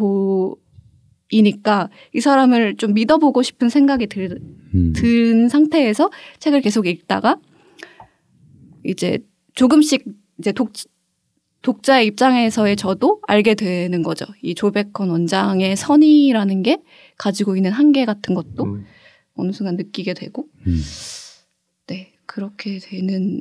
보이니까 1.30 1.90
이 2.14 2.20
사람을 2.20 2.76
좀 2.76 2.94
믿어보고 2.94 3.42
싶은 3.42 3.68
생각이 3.68 4.06
들, 4.06 4.38
음. 4.74 4.92
든 4.94 5.48
상태에서 5.48 6.10
책을 6.38 6.62
계속 6.62 6.86
읽다가 6.86 7.38
이제 8.84 9.18
조금씩 9.54 10.04
이제 10.38 10.52
독, 10.52 10.72
독자의 11.62 12.06
입장에서의 12.06 12.76
저도 12.76 13.20
알게 13.26 13.54
되는 13.54 14.02
거죠. 14.02 14.24
이 14.40 14.54
조백헌 14.54 15.10
원장의 15.10 15.76
선의라는 15.76 16.62
게 16.62 16.80
가지고 17.18 17.56
있는 17.56 17.72
한계 17.72 18.04
같은 18.04 18.34
것도 18.34 18.64
음. 18.64 18.84
어느 19.34 19.52
순간 19.52 19.76
느끼게 19.76 20.14
되고, 20.14 20.46
음. 20.66 20.76
네 20.76 21.25
그렇게 22.36 22.78
되는 22.78 23.40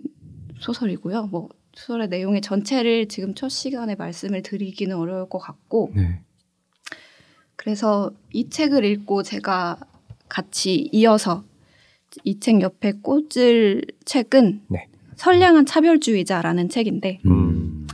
소설이고요. 0.60 1.28
뭐 1.28 1.50
소설의 1.74 2.08
내용의 2.08 2.40
전체를 2.40 3.10
지금 3.10 3.36
첫 3.36 3.50
시간에 3.50 3.94
말씀을 3.96 4.42
드리기는 4.42 4.96
어려울 4.96 5.28
것 5.28 5.38
같고, 5.38 5.92
네. 5.94 6.22
그래서 7.58 8.14
이 8.32 8.48
책을 8.50 8.86
읽고 8.86 9.24
제가 9.24 9.82
같이 10.30 10.90
이어서 10.94 11.44
이 12.24 12.40
책 12.40 12.62
옆에 12.62 12.94
꽂을 13.02 13.82
책은 14.06 14.62
네. 14.70 14.88
선량한 15.18 15.66
차별주의자라는 15.66 16.70
책인데 16.70 17.20
음. 17.26 17.88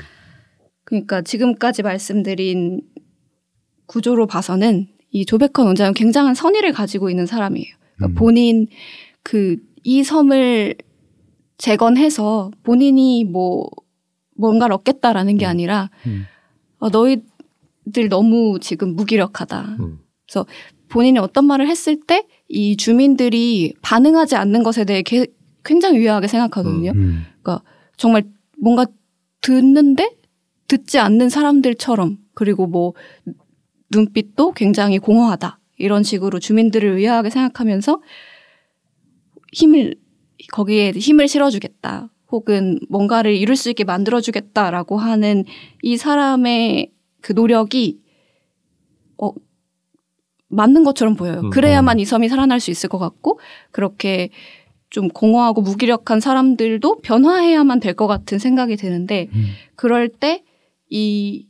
그러니까 0.84 1.24
지금까지 1.24 1.82
말씀드린 1.82 2.82
구조로 3.88 4.28
봐서는 4.28 4.88
이 5.10 5.26
조베컨 5.26 5.66
원장은 5.66 5.96
굉장한 5.96 6.36
선의를 6.36 6.74
가지고 6.74 7.10
있는 7.10 7.26
사람이에요. 7.26 7.76
그러니까 7.96 8.06
음. 8.06 8.14
본인 8.14 8.68
그 9.24 9.58
이 9.84 10.04
섬을 10.04 10.76
재건해서 11.62 12.50
본인이 12.64 13.24
뭐 13.24 13.70
뭔가를 14.36 14.74
얻겠다라는 14.74 15.38
게 15.38 15.46
아니라 15.46 15.90
음. 16.08 16.26
어, 16.80 16.90
너희들 16.90 18.10
너무 18.10 18.58
지금 18.60 18.96
무기력하다. 18.96 19.78
음. 19.80 20.00
본인이 20.90 21.20
어떤 21.20 21.46
말을 21.46 21.68
했을 21.68 22.00
때 22.06 22.26
이 22.54 22.76
주민들이 22.76 23.74
반응하지 23.82 24.36
않는 24.36 24.64
것에 24.64 24.84
대해 24.84 25.04
게- 25.04 25.28
굉장히 25.64 26.00
유효하게 26.00 26.28
생각하거든요. 26.28 26.92
음. 26.94 27.24
정말 27.96 28.24
뭔가 28.60 28.86
듣는데 29.40 30.18
듣지 30.68 31.00
않는 31.00 31.30
사람들처럼 31.30 32.18
그리고 32.34 32.68
뭐 32.68 32.94
눈빛도 33.92 34.52
굉장히 34.54 34.98
공허하다 35.00 35.60
이런 35.78 36.04
식으로 36.04 36.40
주민들을 36.40 36.90
의아하게 36.98 37.30
생각하면서 37.30 38.02
힘을 39.54 39.96
거기에 40.52 40.92
힘을 40.92 41.28
실어주겠다 41.28 42.10
혹은 42.32 42.80
뭔가를 42.90 43.36
이룰 43.36 43.56
수 43.56 43.70
있게 43.70 43.84
만들어주겠다라고 43.84 44.98
하는 44.98 45.46
이 45.82 45.98
사람의 45.98 46.92
그 47.22 47.34
노력이 47.34 48.00
어 49.18 49.32
맞는 50.50 50.84
것처럼 50.84 51.16
보여요. 51.16 51.42
음. 51.42 51.50
그래야만 51.50 52.00
이 52.00 52.06
섬이 52.06 52.28
살아날 52.30 52.60
수 52.60 52.72
있을 52.72 52.90
것 52.90 52.98
같고 52.98 53.40
그렇게 53.72 54.30
좀 54.90 55.08
공허하고 55.10 55.62
무기력한 55.62 56.20
사람들도 56.20 57.02
변화해야만 57.02 57.80
될 57.80 57.94
것 57.94 58.08
같은 58.08 58.40
생각이 58.40 58.76
드는데 58.76 59.30
음. 59.34 59.46
그럴 59.76 60.10
때 60.10 60.44
이 60.90 61.46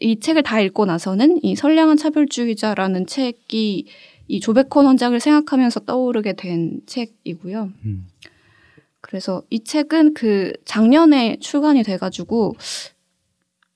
이 0.00 0.20
책을 0.20 0.42
다 0.42 0.60
읽고 0.60 0.86
나서는 0.86 1.40
이 1.42 1.56
선량한 1.56 1.96
차별주의자라는 1.96 3.06
책이 3.06 3.86
이 4.28 4.40
조베컨 4.40 4.84
원작을 4.86 5.20
생각하면서 5.20 5.80
떠오르게 5.80 6.34
된 6.34 6.80
책이고요. 6.86 7.72
음. 7.84 8.06
그래서 9.00 9.42
이 9.48 9.64
책은 9.64 10.14
그 10.14 10.52
작년에 10.64 11.38
출간이 11.40 11.82
돼가지고 11.82 12.54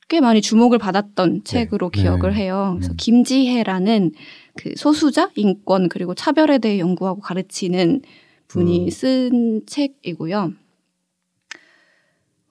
꽤 0.08 0.20
많이 0.20 0.42
주목을 0.42 0.78
받았던 0.78 1.44
책으로 1.44 1.90
네. 1.90 2.02
기억을 2.02 2.34
해요. 2.34 2.74
그래서 2.76 2.92
음. 2.92 2.96
김지혜라는 2.98 4.12
그 4.56 4.74
소수자 4.76 5.30
인권 5.36 5.88
그리고 5.88 6.14
차별에 6.14 6.58
대해 6.58 6.78
연구하고 6.78 7.20
가르치는 7.20 8.02
분이 8.48 8.84
음. 8.84 8.90
쓴 8.90 9.62
책이고요. 9.66 10.52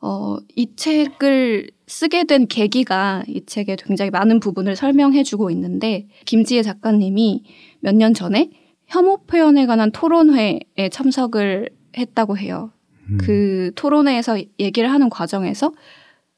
어, 0.01 0.37
이 0.55 0.75
책을 0.75 1.69
쓰게 1.91 2.23
된 2.23 2.47
계기가 2.47 3.23
이 3.27 3.45
책의 3.45 3.75
굉장히 3.77 4.11
많은 4.11 4.39
부분을 4.39 4.77
설명해 4.77 5.23
주고 5.23 5.51
있는데 5.51 6.07
김지혜 6.25 6.63
작가님이 6.63 7.43
몇 7.81 7.95
년 7.95 8.13
전에 8.13 8.49
혐오 8.87 9.17
표현에 9.25 9.65
관한 9.65 9.91
토론회에 9.91 10.89
참석을 10.89 11.69
했다고 11.97 12.37
해요. 12.37 12.71
음. 13.09 13.17
그 13.19 13.71
토론회에서 13.75 14.39
얘기를 14.59 14.89
하는 14.89 15.09
과정에서 15.09 15.73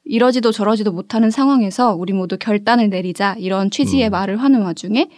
이러지도 0.04 0.50
저러지도 0.50 0.90
못하는 0.92 1.30
상황에서 1.30 1.94
우리 1.94 2.12
모두 2.12 2.36
결단을 2.36 2.90
내리자 2.90 3.36
이런 3.38 3.70
취지의 3.70 4.08
음. 4.08 4.10
말을 4.10 4.36
하는 4.38 4.62
와중에 4.62 5.08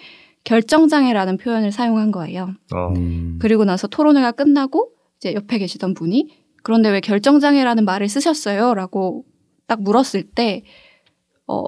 결정장애라는 0.45 1.38
표현을 1.38 1.73
사용한 1.73 2.12
거예요. 2.12 2.50
어. 2.75 2.93
음. 2.95 3.38
그리고 3.40 3.64
나서 3.64 3.87
토론회가 3.87 4.33
끝나고 4.33 4.90
이제 5.16 5.33
옆에 5.33 5.59
계시던 5.59 5.95
분이 5.95 6.28
그런데 6.62 6.90
왜 6.90 7.00
결정장애라는 7.00 7.87
말을 7.87 8.09
쓰셨어요? 8.09 8.75
라고 8.75 9.25
딱 9.66 9.83
물었을 9.83 10.22
때, 10.24 10.62
어, 11.46 11.64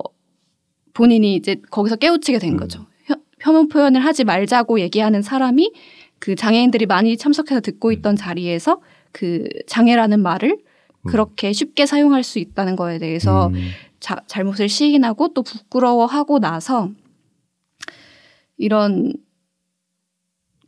본인이 0.95 1.35
이제 1.35 1.57
거기서 1.71 1.97
깨우치게 1.97 2.39
된 2.39 2.53
음. 2.53 2.57
거죠. 2.57 2.87
혐- 3.07 3.23
혐오 3.41 3.69
표현을 3.69 4.05
하지 4.05 4.25
말자고 4.25 4.81
얘기하는 4.81 5.23
사람이 5.23 5.73
그 6.19 6.35
장애인들이 6.35 6.87
많이 6.87 7.17
참석해서 7.17 7.61
듣고 7.61 7.93
있던 7.93 8.17
자리에서 8.17 8.81
그 9.13 9.49
장애라는 9.67 10.21
말을 10.21 10.51
음. 10.53 11.09
그렇게 11.09 11.53
쉽게 11.53 11.87
사용할 11.87 12.25
수 12.25 12.39
있다는 12.39 12.75
거에 12.77 12.99
대해서 12.99 13.49
음. 13.49 13.69
자- 14.01 14.23
잘못을 14.27 14.69
시인하고 14.69 15.29
또 15.35 15.43
부끄러워하고 15.43 16.39
나서 16.41 16.91
이런 18.57 19.13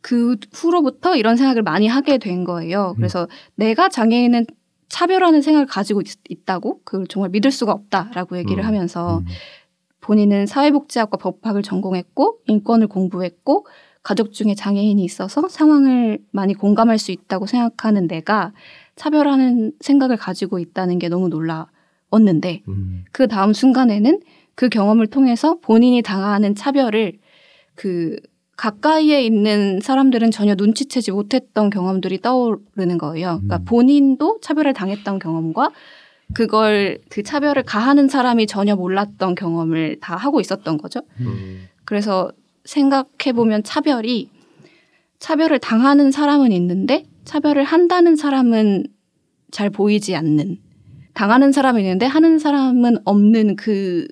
그 0.03 0.37
후로부터 0.53 1.17
이런 1.17 1.37
생각을 1.37 1.63
많이 1.63 1.87
하게 1.87 2.19
된 2.19 2.45
거예요. 2.45 2.95
그래서 2.97 3.29
내가 3.57 3.89
장애인은 3.89 4.47
차별하는 4.91 5.41
생각을 5.41 5.67
가지고 5.67 6.03
있, 6.03 6.45
다고 6.45 6.81
그걸 6.85 7.07
정말 7.07 7.31
믿을 7.31 7.51
수가 7.51 7.73
없다라고 7.73 8.37
얘기를 8.37 8.63
음. 8.63 8.67
하면서 8.67 9.19
음. 9.19 9.27
본인은 10.01 10.47
사회복지학과 10.47 11.17
법학을 11.17 11.63
전공했고 11.63 12.41
인권을 12.47 12.89
공부했고 12.89 13.67
가족 14.03 14.33
중에 14.33 14.55
장애인이 14.55 15.03
있어서 15.05 15.49
상황을 15.49 16.19
많이 16.33 16.55
공감할 16.55 16.99
수 16.99 17.13
있다고 17.13 17.47
생각하는 17.47 18.09
내가 18.09 18.53
차별하는 18.97 19.73
생각을 19.81 20.17
가지고 20.17 20.59
있다는 20.59 20.99
게 20.99 21.09
너무 21.09 21.29
놀라웠는데 21.29 22.63
음. 22.69 23.05
그 23.13 23.29
다음 23.29 23.53
순간에는 23.53 24.21
그 24.55 24.69
경험을 24.69 25.07
통해서 25.07 25.59
본인이 25.61 26.03
당하는 26.03 26.55
차별을 26.55 27.19
그 27.75 28.19
가까이에 28.61 29.23
있는 29.23 29.81
사람들은 29.81 30.31
전혀 30.31 30.55
눈치채지 30.55 31.13
못했던 31.13 31.71
경험들이 31.71 32.21
떠오르는 32.21 32.99
거예요. 32.99 33.41
그러니까 33.41 33.57
음. 33.57 33.65
본인도 33.65 34.41
차별을 34.43 34.75
당했던 34.75 35.19
경험과 35.19 35.71
그걸 36.35 36.99
그 37.09 37.23
차별을 37.23 37.63
가하는 37.63 38.09
사람이 38.09 38.47
전혀 38.47 38.77
몰랐던 38.77 39.35
경험을 39.35 39.99
다 40.01 40.15
하고 40.15 40.43
있었던 40.43 40.77
거죠. 40.77 41.01
음. 41.21 41.69
그래서 41.87 42.33
생각해 42.67 43.33
보면 43.35 43.63
차별이 43.63 44.29
차별을 45.21 45.59
당하는 45.59 46.11
사람은 46.11 46.53
있는데 46.53 47.05
차별을 47.25 47.65
한다는 47.65 48.15
사람은 48.15 48.85
잘 49.51 49.71
보이지 49.71 50.15
않는 50.15 50.59
당하는 51.15 51.51
사람은 51.51 51.81
있는데 51.81 52.05
하는 52.05 52.39
사람은 52.39 52.99
없는 53.07 53.57
그 53.57 54.07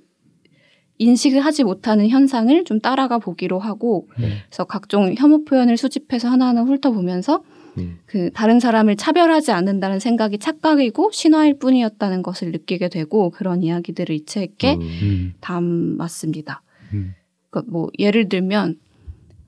인식을 0.98 1.40
하지 1.40 1.64
못하는 1.64 2.08
현상을 2.08 2.64
좀 2.64 2.80
따라가 2.80 3.18
보기로 3.18 3.58
하고 3.58 4.08
네. 4.18 4.28
그래서 4.48 4.64
각종 4.64 5.14
혐오 5.16 5.44
표현을 5.44 5.76
수집해서 5.76 6.28
하나하나 6.28 6.62
훑어보면서 6.62 7.42
음. 7.78 7.98
그 8.06 8.30
다른 8.32 8.60
사람을 8.60 8.96
차별하지 8.96 9.52
않는다는 9.52 10.00
생각이 10.00 10.38
착각이고 10.38 11.10
신화일 11.12 11.58
뿐이었다는 11.58 12.22
것을 12.22 12.50
느끼게 12.50 12.88
되고 12.88 13.30
그런 13.30 13.62
이야기들을 13.62 14.14
이 14.14 14.24
책에 14.24 14.74
음. 14.74 14.80
음. 14.80 15.34
담았습니다. 15.40 16.62
음. 16.94 17.14
그러니까 17.50 17.72
뭐 17.72 17.88
예를 17.98 18.28
들면 18.28 18.76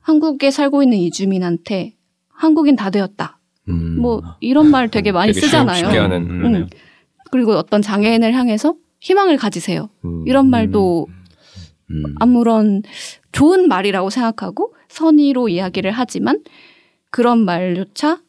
한국에 0.00 0.50
살고 0.50 0.82
있는 0.82 0.98
이주민한테 0.98 1.94
한국인 2.28 2.76
다 2.76 2.90
되었다. 2.90 3.38
음. 3.68 4.00
뭐 4.00 4.22
이런 4.40 4.70
말 4.70 4.88
되게 4.88 5.12
많이 5.12 5.32
되게 5.32 5.46
쓰잖아요. 5.46 5.84
쉽게 5.84 5.98
하는 5.98 6.22
음. 6.22 6.38
그러네요. 6.38 6.66
그리고 7.30 7.52
어떤 7.52 7.82
장애인을 7.82 8.32
향해서 8.34 8.74
희망을 9.00 9.36
가지세요. 9.36 9.88
음. 10.04 10.24
이런 10.26 10.48
말도 10.48 11.06
음. 11.08 11.19
아무런 12.20 12.82
좋은 13.32 13.68
말이라고 13.68 14.10
생각하고 14.10 14.74
선의로 14.88 15.48
이야기를 15.48 15.90
하지만 15.90 16.42
그런 17.10 17.44
말조차 17.44 18.20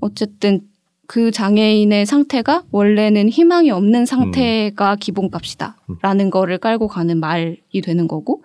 어쨌든 0.00 0.60
그 1.06 1.30
장애인의 1.30 2.06
상태가 2.06 2.64
원래는 2.70 3.28
희망이 3.28 3.70
없는 3.70 4.06
상태가 4.06 4.96
기본값이다라는 4.96 6.30
거를 6.30 6.58
깔고 6.58 6.88
가는 6.88 7.18
말이 7.20 7.58
되는 7.82 8.08
거고 8.08 8.42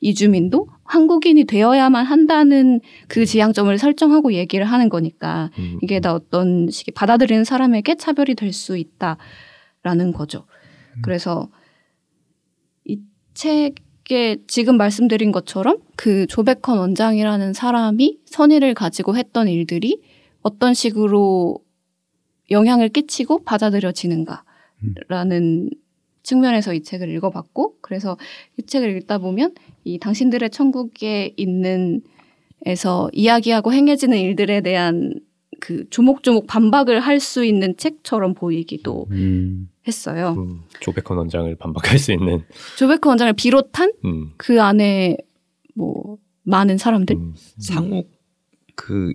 이주민도 0.00 0.68
한국인이 0.84 1.44
되어야만 1.44 2.04
한다는 2.04 2.80
그 3.08 3.24
지향점을 3.24 3.76
설정하고 3.78 4.32
얘기를 4.34 4.66
하는 4.66 4.88
거니까 4.88 5.50
음. 5.58 5.78
이게 5.80 6.00
다 6.00 6.12
어떤 6.12 6.68
식의 6.68 6.92
받아들이는 6.94 7.44
사람에게 7.44 7.94
차별이 7.94 8.34
될 8.34 8.52
수 8.52 8.76
있다라는 8.76 10.12
거죠. 10.12 10.44
그래서 11.02 11.48
이 12.84 12.98
책 13.34 13.76
에 14.10 14.36
지금 14.46 14.76
말씀드린 14.76 15.32
것처럼 15.32 15.78
그 15.96 16.26
조베컨 16.26 16.78
원장이라는 16.78 17.52
사람이 17.52 18.18
선의를 18.26 18.74
가지고 18.74 19.16
했던 19.16 19.48
일들이 19.48 20.00
어떤 20.42 20.74
식으로 20.74 21.58
영향을 22.50 22.88
끼치고 22.88 23.44
받아들여지는가라는 23.44 25.70
측면에서 26.24 26.74
이 26.74 26.82
책을 26.82 27.08
읽어봤고 27.14 27.76
그래서 27.80 28.16
이 28.58 28.62
책을 28.62 28.96
읽다 28.98 29.18
보면 29.18 29.54
이 29.84 29.98
당신들의 29.98 30.50
천국에 30.50 31.32
있는 31.36 32.02
에서 32.64 33.10
이야기하고 33.12 33.72
행해지는 33.72 34.18
일들에 34.18 34.60
대한 34.60 35.14
그 35.58 35.88
조목조목 35.90 36.46
반박을 36.46 37.00
할 37.00 37.18
수 37.18 37.44
있는 37.44 37.76
책처럼 37.76 38.34
보이기도 38.34 39.08
음. 39.10 39.68
했어요. 39.86 40.34
음. 40.38 40.62
조백헌 40.80 41.18
원장을 41.18 41.54
반박할 41.56 41.98
수 41.98 42.12
있는 42.12 42.44
조베크 42.78 43.08
원장을 43.08 43.32
비롯한 43.34 43.92
음. 44.04 44.32
그 44.36 44.62
안에 44.62 45.16
뭐 45.74 46.18
많은 46.44 46.78
사람들 46.78 47.16
음. 47.16 47.34
상옥 47.58 48.10
그 48.76 49.14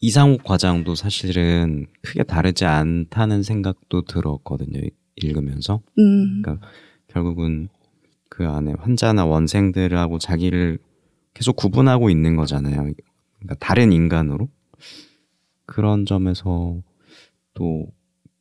이상욱 0.00 0.44
과장도 0.44 0.94
사실은 0.94 1.86
크게 2.02 2.22
다르지 2.22 2.64
않다는 2.64 3.42
생각도 3.42 4.02
들었거든요. 4.02 4.80
읽으면서 5.16 5.80
음. 5.98 6.42
그러니까 6.42 6.66
결국은 7.08 7.68
그 8.28 8.46
안에 8.46 8.74
환자나 8.78 9.26
원생들하고 9.26 10.18
자기를 10.18 10.78
계속 11.34 11.56
구분하고 11.56 12.10
있는 12.10 12.36
거잖아요. 12.36 12.92
그러니까 13.38 13.54
다른 13.58 13.92
인간으로 13.92 14.48
그런 15.66 16.06
점에서 16.06 16.80
또 17.54 17.86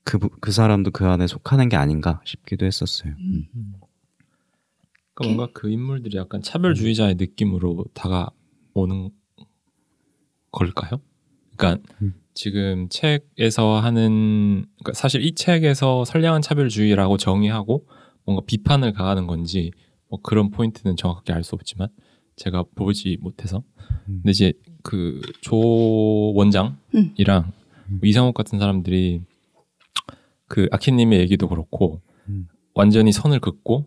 그 0.07 0.17
그 0.39 0.51
사람도 0.51 0.91
그 0.91 1.05
안에 1.05 1.27
속하는 1.27 1.67
게 1.69 1.75
아닌가 1.75 2.21
싶기도 2.25 2.65
했었어요. 2.65 3.13
음. 3.19 3.45
그러니까 5.13 5.35
뭔가 5.35 5.53
그 5.53 5.69
인물들이 5.69 6.17
약간 6.17 6.41
차별주의자의 6.41 7.15
느낌으로 7.15 7.85
다가오는 7.93 9.09
걸까요? 10.51 11.01
그러니까 11.55 11.83
음. 12.01 12.13
지금 12.33 12.87
책에서 12.89 13.79
하는 13.79 14.65
그러니까 14.79 14.93
사실 14.93 15.23
이 15.23 15.33
책에서 15.33 16.05
선량한 16.05 16.41
차별주의라고 16.41 17.17
정의하고 17.17 17.87
뭔가 18.25 18.43
비판을 18.45 18.93
가하는 18.93 19.25
건지 19.27 19.71
뭐 20.07 20.19
그런 20.21 20.51
포인트는 20.51 20.95
정확하게 20.95 21.33
알 21.33 21.43
수 21.43 21.55
없지만 21.55 21.89
제가 22.35 22.63
보지 22.75 23.17
못해서 23.21 23.63
음. 24.07 24.21
근데 24.21 24.31
이제 24.31 24.53
그 24.83 25.19
조 25.41 26.33
원장이랑 26.35 27.51
음. 27.89 27.99
이상욱 28.03 28.35
같은 28.35 28.59
사람들이 28.59 29.21
그 30.47 30.67
아키님의 30.71 31.19
얘기도 31.19 31.47
그렇고 31.49 32.01
음. 32.29 32.47
완전히 32.73 33.11
선을 33.11 33.39
긋고 33.39 33.85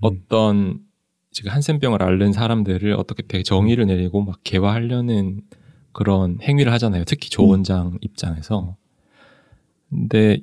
어떤 0.00 0.80
지금 1.30 1.50
한센병을 1.50 2.02
앓는 2.02 2.32
사람들을 2.32 2.92
어떻게 2.94 3.22
되게 3.22 3.42
정의를 3.42 3.86
내리고 3.86 4.22
막 4.22 4.40
개화하려는 4.44 5.42
그런 5.92 6.38
행위를 6.40 6.72
하잖아요. 6.72 7.04
특히 7.04 7.28
조 7.30 7.44
음. 7.44 7.50
원장 7.50 7.98
입장에서. 8.00 8.76
근데 9.90 10.40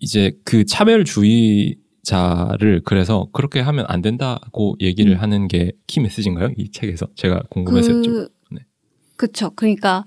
이제 0.00 0.32
그 0.44 0.64
차별주의자를 0.64 2.82
그래서 2.84 3.28
그렇게 3.32 3.60
하면 3.60 3.84
안 3.88 4.02
된다고 4.02 4.76
얘기를 4.80 5.12
음. 5.12 5.18
하는 5.20 5.48
게 5.48 5.72
키 5.86 6.00
메시지인가요? 6.00 6.50
이 6.56 6.70
책에서 6.70 7.06
제가. 7.14 7.42
좀. 8.02 8.12
그, 8.14 8.28
네. 8.50 8.60
그쵸. 9.16 9.50
그러니까 9.54 10.04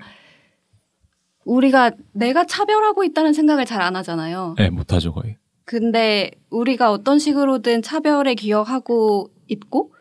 우리가 1.46 1.92
내가 2.14 2.46
차별하고 2.46 3.04
있다는 3.04 3.34
생각을 3.34 3.66
잘 3.66 3.82
안 3.82 3.96
하잖아요. 3.96 4.56
네, 4.58 4.70
못하죠 4.70 5.12
거의. 5.14 5.38
근데 5.66 6.32
우리가 6.50 6.92
어떤 6.92 7.18
식으로든 7.20 7.82
차별에 7.82 8.36
기억하고 8.36 9.30
있고, 9.48 9.94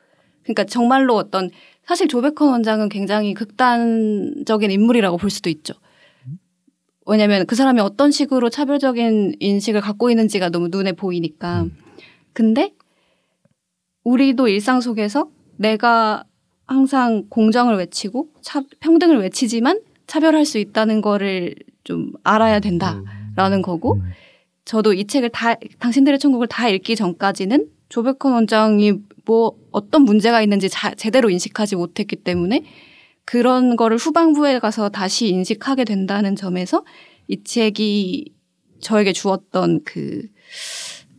그러니까 0.43 0.65
정말로 0.65 1.15
어떤 1.17 1.51
사실 1.87 2.09
조백헌 2.09 2.51
원장은 2.51 2.89
굉장히 2.89 3.35
극단적인 3.35 4.71
인물이라고 4.71 5.17
볼 5.17 5.31
수도 5.31 5.49
있죠. 5.51 5.75
왜냐하면 7.07 7.47
그 7.47 7.57
사람이 7.57 7.81
어떤 7.81 8.11
식으로 8.11 8.51
차별적인 8.51 9.37
인식을 9.41 9.81
갖고 9.81 10.11
있는지가 10.11 10.51
너무 10.51 10.69
눈에 10.71 10.93
보이니까. 10.93 11.67
근데 12.33 12.75
우리도 14.05 14.49
일상 14.49 14.81
속에서 14.81 15.29
내가 15.57 16.25
항상 16.67 17.25
공정을 17.29 17.77
외치고 17.77 18.29
차, 18.43 18.63
평등을 18.81 19.19
외치지만 19.19 19.81
차별할 20.11 20.45
수 20.45 20.59
있다는 20.59 21.03
거를 21.03 21.55
좀 21.85 22.13
알아야 22.25 22.59
된다라는 22.59 23.63
거고 23.63 23.95
음. 23.95 24.11
저도 24.65 24.93
이 24.93 25.07
책을 25.07 25.29
다 25.29 25.55
당신들의 25.79 26.19
천국을 26.19 26.49
다 26.49 26.69
읽기 26.69 26.97
전까지는 26.97 27.69
조백헌 27.89 28.33
원장이 28.33 28.95
뭐 29.25 29.57
어떤 29.71 30.03
문제가 30.03 30.43
있는지 30.43 30.69
자, 30.69 30.93
제대로 30.97 31.31
인식하지 31.31 31.77
못했기 31.77 32.17
때문에 32.17 32.65
그런 33.25 33.77
거를 33.77 33.99
후반부에 33.99 34.59
가서 34.59 34.89
다시 34.89 35.29
인식하게 35.29 35.85
된다는 35.85 36.35
점에서 36.35 36.85
이 37.29 37.45
책이 37.45 38.35
저에게 38.81 39.13
주었던 39.13 39.83
그 39.85 40.27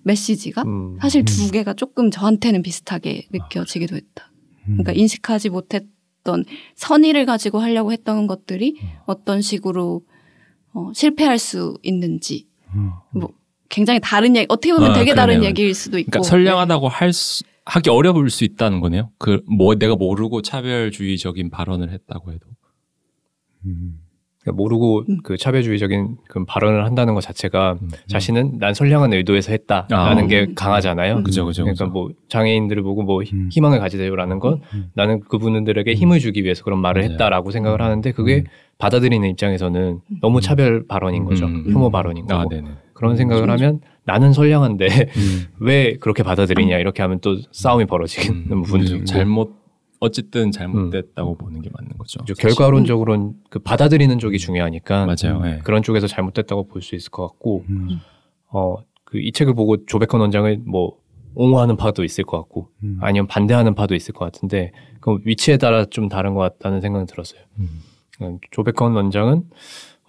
메시지가 0.03 0.63
음. 0.63 0.97
사실 0.99 1.23
두 1.23 1.49
개가 1.49 1.75
조금 1.75 2.11
저한테는 2.11 2.61
비슷하게 2.61 3.27
느껴지기도 3.31 3.95
했다. 3.95 4.33
그러니까 4.65 4.91
인식하지 4.91 5.47
못했던 5.47 6.00
선의를 6.75 7.25
가지고 7.25 7.59
하려고 7.59 7.91
했던 7.91 8.27
것들이 8.27 8.77
어떤 9.05 9.41
식으로 9.41 10.01
어, 10.73 10.91
실패할 10.93 11.37
수 11.39 11.77
있는지 11.83 12.47
음. 12.75 12.91
뭐 13.13 13.29
굉장히 13.69 13.99
다른 14.01 14.35
얘기 14.35 14.45
어떻게 14.49 14.73
보면 14.73 14.91
아, 14.91 14.93
되게 14.93 15.13
다른 15.13 15.33
그러네요. 15.35 15.49
얘기일 15.49 15.73
수도 15.73 15.97
있고 15.99 16.11
그러니까 16.11 16.29
선량하다고 16.29 16.87
할 16.89 17.11
수, 17.13 17.43
하기 17.65 17.89
어려울 17.89 18.29
수 18.29 18.43
있다는 18.43 18.79
거네요. 18.81 19.11
그 19.17 19.41
뭐 19.47 19.75
내가 19.75 19.95
모르고 19.95 20.41
차별주의적인 20.41 21.49
발언을 21.49 21.89
했다고 21.91 22.31
해도. 22.33 22.47
음. 23.65 23.99
그러니까 24.41 24.57
모르고 24.57 25.03
음. 25.07 25.17
그 25.23 25.37
차별주의적인 25.37 26.17
그 26.27 26.43
발언을 26.45 26.83
한다는 26.85 27.13
것 27.13 27.21
자체가 27.21 27.77
음. 27.81 27.89
자신은 28.07 28.57
난 28.59 28.73
선량한 28.73 29.13
의도에서 29.13 29.51
했다라는 29.51 30.23
아. 30.23 30.27
게 30.27 30.47
강하잖아요. 30.55 31.17
음. 31.17 31.23
그죠, 31.23 31.45
그죠, 31.45 31.63
그러니까. 31.63 31.85
뭐 31.85 32.09
장애인들을 32.27 32.81
보고 32.81 33.03
뭐 33.03 33.21
희- 33.21 33.35
음. 33.35 33.49
희망을 33.51 33.79
가지세요라는 33.79 34.39
건 34.39 34.61
음. 34.73 34.89
나는 34.95 35.19
그분들에게 35.21 35.93
힘을 35.93 36.19
주기 36.19 36.43
위해서 36.43 36.63
그런 36.63 36.79
말을 36.79 37.01
맞아요. 37.03 37.11
했다라고 37.11 37.51
생각을 37.51 37.81
하는데 37.81 38.11
그게 38.11 38.37
음. 38.37 38.43
받아들이는 38.79 39.29
입장에서는 39.29 39.99
너무 40.21 40.41
차별 40.41 40.87
발언인 40.87 41.23
거죠. 41.25 41.45
음. 41.45 41.65
혐오 41.71 41.91
발언인 41.91 42.25
거고. 42.25 42.41
아, 42.41 42.45
네네. 42.49 42.67
그런 42.93 43.15
생각을 43.15 43.45
맞아. 43.45 43.63
하면 43.65 43.81
나는 44.05 44.33
선량한데 44.33 44.87
음. 44.87 45.45
왜 45.59 45.93
그렇게 45.99 46.23
받아들이냐 46.23 46.79
이렇게 46.79 47.03
하면 47.03 47.19
또 47.21 47.37
싸움이 47.51 47.85
벌어지는 47.85 48.45
음, 48.51 48.61
부분도 48.63 48.95
있고 48.95 49.05
잘못 49.05 49.60
어쨌든 50.01 50.51
잘못됐다고 50.51 51.35
보는 51.35 51.61
게 51.61 51.69
맞는 51.71 51.97
거죠. 51.97 52.21
결과론적으로는 52.37 53.33
그 53.49 53.59
받아들이는 53.59 54.17
쪽이 54.19 54.39
중요하니까 54.39 55.05
맞아요. 55.05 55.39
음, 55.39 55.45
예. 55.45 55.59
그런 55.63 55.83
쪽에서 55.83 56.07
잘못됐다고 56.07 56.67
볼 56.67 56.81
수 56.81 56.95
있을 56.95 57.11
것 57.11 57.27
같고 57.27 57.63
음. 57.69 57.99
어그 58.47 59.19
이 59.19 59.31
책을 59.31 59.53
보고 59.53 59.85
조백헌 59.85 60.19
원장을 60.19 60.61
뭐 60.65 60.97
옹호하는 61.35 61.77
파도 61.77 62.03
있을 62.03 62.23
것 62.25 62.37
같고 62.37 62.69
음. 62.83 62.97
아니면 62.99 63.27
반대하는 63.27 63.75
파도 63.75 63.93
있을 63.95 64.13
것 64.13 64.25
같은데 64.25 64.71
그 64.99 65.19
위치에 65.23 65.57
따라 65.57 65.85
좀 65.85 66.09
다른 66.09 66.33
것 66.33 66.41
같다는 66.41 66.81
생각은 66.81 67.05
들었어요. 67.05 67.41
음. 67.59 67.69
음, 68.23 68.39
조백헌 68.49 68.95
원장은 68.95 69.43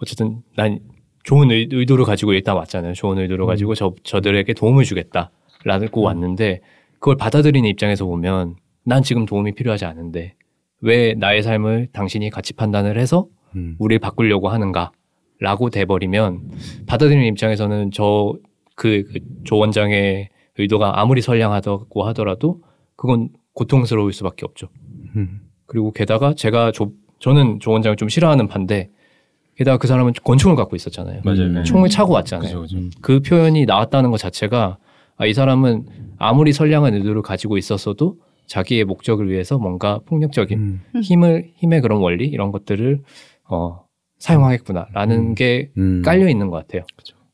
어쨌든 0.01 0.41
난 0.57 0.79
좋은 1.23 1.51
의, 1.51 1.69
의도를 1.71 2.03
가지고 2.03 2.33
일단 2.33 2.55
왔잖아요. 2.57 2.93
좋은 2.93 3.19
의도를 3.19 3.45
가지고 3.45 3.75
저 3.75 3.93
저들에게 4.03 4.53
도움을 4.55 4.83
주겠다라고 4.85 6.01
왔는데 6.01 6.61
그걸 6.95 7.15
받아들이는 7.15 7.69
입장에서 7.69 8.05
보면 8.05 8.55
난 8.85 9.03
지금 9.03 9.25
도움이 9.25 9.53
필요하지 9.53 9.85
않은데 9.85 10.35
왜 10.81 11.13
나의 11.13 11.43
삶을 11.43 11.89
당신이 11.93 12.29
가치 12.29 12.53
판단을 12.53 12.97
해서 12.99 13.27
음. 13.55 13.75
우리를 13.79 13.99
바꾸려고 13.99 14.49
하는가 14.49 14.91
라고 15.39 15.69
돼버리면 15.69 16.51
받아들이는 16.87 17.25
입장에서는 17.27 17.91
저 17.91 18.33
그 18.75 19.03
조 19.45 19.57
원장의 19.57 20.29
의도가 20.57 20.99
아무리 20.99 21.21
선량하다고 21.21 22.03
하더라도 22.07 22.61
그건 22.95 23.29
고통스러울 23.53 24.11
수밖에 24.13 24.45
없죠. 24.45 24.69
음. 25.15 25.41
그리고 25.67 25.91
게다가 25.91 26.33
제가 26.33 26.71
조, 26.71 26.91
저는 27.19 27.59
조 27.59 27.71
원장을 27.71 27.95
좀 27.97 28.09
싫어하는 28.09 28.47
판데 28.47 28.89
게다가 29.55 29.77
그 29.77 29.85
사람은 29.87 30.13
권총을 30.23 30.55
갖고 30.55 30.75
있었잖아요. 30.75 31.21
맞아요. 31.23 31.41
음. 31.41 31.53
네. 31.53 31.63
총을 31.63 31.89
차고 31.89 32.13
왔잖아요. 32.13 32.47
그죠, 32.47 32.61
그죠. 32.61 32.77
음. 32.77 32.89
그 33.01 33.19
표현이 33.19 33.65
나왔다는 33.65 34.09
것 34.09 34.17
자체가 34.17 34.77
아, 35.17 35.25
이 35.27 35.33
사람은 35.35 35.85
아무리 36.17 36.51
선량한 36.51 36.95
의도를 36.95 37.21
가지고 37.21 37.57
있었어도 37.59 38.17
자기의 38.47 38.85
목적을 38.85 39.29
위해서 39.29 39.57
뭔가 39.57 39.99
폭력적인 40.05 40.59
음. 40.59 40.81
힘을 41.01 41.51
힘의 41.55 41.81
그런 41.81 41.99
원리 41.99 42.25
이런 42.25 42.51
것들을 42.51 43.01
어, 43.49 43.85
사용하겠구나라는 44.19 45.17
음. 45.17 45.35
게 45.35 45.71
음. 45.77 46.01
깔려 46.03 46.29
있는 46.29 46.49
것 46.49 46.57
같아요. 46.57 46.83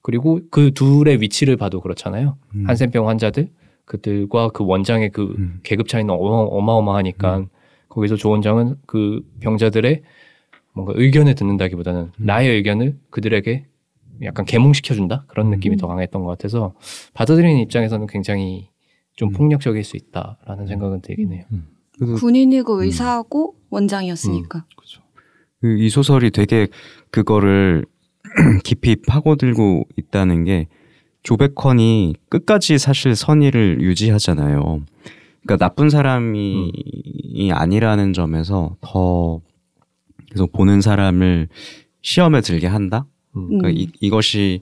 그리고 0.01 0.39
그 0.49 0.71
둘의 0.73 1.21
위치를 1.21 1.57
봐도 1.57 1.81
그렇잖아요. 1.81 2.37
음. 2.55 2.63
한센병 2.67 3.07
환자들 3.07 3.49
그들과 3.85 4.49
그 4.49 4.65
원장의 4.65 5.09
그 5.09 5.35
음. 5.37 5.59
계급 5.63 5.87
차이는 5.87 6.13
어마, 6.13 6.71
어마하니까 6.71 7.45
거기서 7.89 8.15
조 8.15 8.29
원장은 8.29 8.75
그 8.85 9.21
병자들의 9.39 10.01
뭔가 10.73 10.93
의견을 10.95 11.35
듣는다기보다는 11.35 12.01
음. 12.01 12.11
나의 12.17 12.49
의견을 12.49 12.97
그들에게 13.09 13.65
약간 14.23 14.45
계몽시켜준다 14.45 15.25
그런 15.27 15.47
음. 15.47 15.51
느낌이 15.51 15.77
더 15.77 15.87
강했던 15.87 16.23
것 16.23 16.29
같아서 16.29 16.73
받아들이는 17.13 17.59
입장에서는 17.61 18.07
굉장히 18.07 18.69
좀 19.19 19.29
음. 19.29 19.33
폭력적일 19.33 19.83
수 19.83 19.97
있다라는 19.97 20.65
생각은 20.65 21.01
들긴 21.01 21.33
해요. 21.33 21.43
그래서 21.97 22.15
군인이고 22.15 22.81
의사고 22.83 23.55
원장이었으니까 23.69 24.65
그죠. 24.77 25.01
그 25.59 25.77
이 25.77 25.89
소설이 25.89 26.31
되게 26.31 26.69
그거를 27.11 27.85
깊이 28.63 28.95
파고들고 28.95 29.89
있다는 29.97 30.45
게 30.45 30.67
조백헌이 31.23 32.15
끝까지 32.29 32.77
사실 32.77 33.13
선의를 33.13 33.81
유지하잖아요. 33.81 34.85
그러니까 35.43 35.57
나쁜 35.57 35.89
사람이 35.89 36.71
아니라는 37.51 38.13
점에서 38.13 38.77
더 38.79 39.41
계속 40.31 40.53
보는 40.53 40.79
사람을 40.79 41.49
시험에 42.01 42.39
들게 42.39 42.67
한다. 42.67 43.05
음. 43.35 43.47
그러니까 43.47 43.67
음. 43.67 43.73
이, 43.75 43.91
이것이 43.99 44.61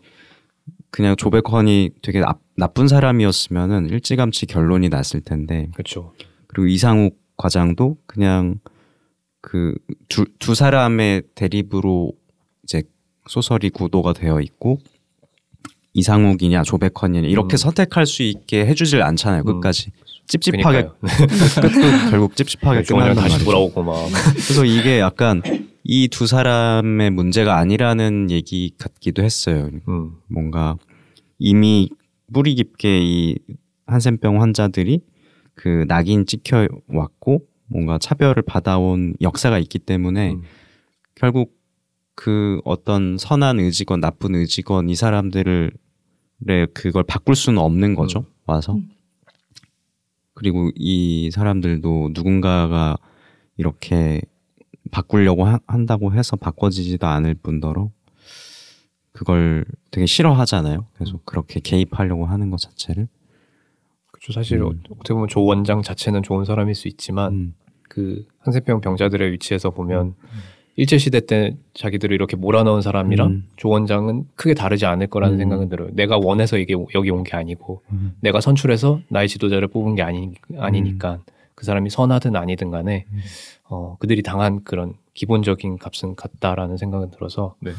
그냥 0.89 1.15
조백헌이 1.15 1.91
되게 2.02 2.19
나, 2.19 2.34
나쁜 2.56 2.88
사람이었으면은 2.88 3.89
일찌감치 3.89 4.45
결론이 4.45 4.89
났을 4.89 5.21
텐데 5.21 5.69
그렇죠. 5.73 6.13
그리고 6.47 6.67
이상욱 6.67 7.17
과장도 7.38 7.97
그냥 8.06 8.60
그두두 9.41 10.56
사람의 10.56 11.23
대립으로 11.36 12.12
이제 12.63 12.84
소설이 13.28 13.69
구도가 13.69 14.13
되어 14.13 14.41
있고 14.41 14.80
이상욱이냐 15.93 16.63
조백헌이냐 16.63 17.28
이렇게 17.28 17.56
음. 17.56 17.58
선택할 17.58 18.06
수 18.06 18.23
있게 18.23 18.65
해주질 18.65 19.02
않잖아요 19.02 19.41
음. 19.41 19.45
끝까지 19.45 19.91
찝찝하게 20.28 20.63
그러니까요. 20.63 20.95
끝도 21.62 22.10
결국 22.12 22.36
찝찝하게 22.36 22.84
끝난단 22.84 23.15
다시 23.15 23.30
말이죠. 23.30 23.45
돌아오고 23.45 23.84
막 23.84 23.95
그래서 24.12 24.65
이게 24.65 25.00
약간 25.00 25.41
이 25.89 26.10
두 26.10 26.28
사람의 26.28 27.12
문제가 27.12 27.58
아니라는 27.58 28.30
얘기 28.30 28.73
같기도 28.78 29.23
했어요. 29.23 29.69
음. 29.88 30.17
뭔가 30.28 30.78
이미 31.39 31.89
뿌리 32.34 32.56
깊게 32.56 33.00
이 33.02 33.38
한센병 33.86 34.41
환자들이 34.41 35.00
그 35.56 35.86
낙인 35.88 36.26
찍혀 36.26 36.67
왔고 36.88 37.47
뭔가 37.67 37.97
차별을 37.97 38.43
받아온 38.43 39.13
역사가 39.21 39.60
있기 39.60 39.80
때문에 39.80 40.34
음. 40.34 40.41
결국 41.15 41.58
그 42.15 42.60
어떤 42.65 43.17
선한 43.17 43.62
의지건 43.62 44.02
나쁜 44.02 44.36
의지건 44.36 44.89
이 44.89 44.95
사람들을 44.95 45.71
그걸 46.73 47.04
바꿀 47.04 47.36
수는 47.36 47.60
없는 47.60 47.95
거죠 47.95 48.26
와서 48.45 48.73
음. 48.76 48.89
그리고 50.34 50.69
이 50.76 51.32
사람들도 51.32 52.12
누군가가 52.13 52.97
이렇게 53.56 54.21
바꾸려고 54.91 55.45
하- 55.45 55.60
한다고 55.67 56.13
해서 56.13 56.36
바꿔지지도 56.36 57.06
않을 57.08 57.36
뿐더러 57.36 57.89
그걸 59.12 59.65
되게 59.91 60.06
싫어하잖아요. 60.06 60.86
그래서 60.93 61.19
그렇게 61.26 61.60
개입하려고 61.60 62.26
하는 62.26 62.50
것 62.52 62.60
자체를. 62.60 63.08
그렇죠. 64.12 64.34
사실 64.34 64.62
음. 64.62 64.82
어떻게 64.91 65.13
보면 65.13 65.28
조 65.28 65.43
원장 65.43 65.82
자체는 65.82 66.23
좋은 66.23 66.45
사람일 66.45 66.76
수 66.76 66.88
있지만 66.88 67.34
음. 67.34 67.54
그 67.89 68.26
한센병 68.39 68.82
병자들의 68.82 69.32
위치에서 69.34 69.71
보면 69.71 70.13
일제 70.76 71.00
시대 71.00 71.19
때 71.21 71.58
자기들을 71.73 72.13
이렇게 72.13 72.36
몰아넣은 72.36 72.82
사람이랑 72.82 73.28
음. 73.28 73.47
조 73.56 73.69
원장은 73.69 74.26
크게 74.36 74.54
다르지 74.54 74.86
않을 74.86 75.08
거라는 75.08 75.36
음. 75.36 75.39
생각은 75.39 75.69
들어요. 75.69 75.89
내가 75.93 76.17
원해서 76.21 76.58
이게 76.60 76.76
여기 76.93 77.10
온 77.10 77.23
게 77.23 77.36
아니고 77.36 77.82
음. 77.91 78.13
내가 78.21 78.39
선출해서 78.41 79.02
나의 79.10 79.28
지도자를 79.28 79.67
뽑은 79.69 79.95
게 79.95 80.04
아니 80.04 80.34
아니니까 80.58 81.21
그 81.58 81.65
사람이 81.65 81.89
선하든 81.89 82.36
아니든 82.36 82.70
간에 82.70 83.06
음. 83.12 83.20
어, 83.63 83.98
그들이 84.00 84.22
당한 84.22 84.63
그런 84.63 84.93
기본적인 85.15 85.80
값은 85.80 86.15
같다라는 86.15 86.78
생각은 86.78 87.10
들어서 87.10 87.56
네. 87.62 87.72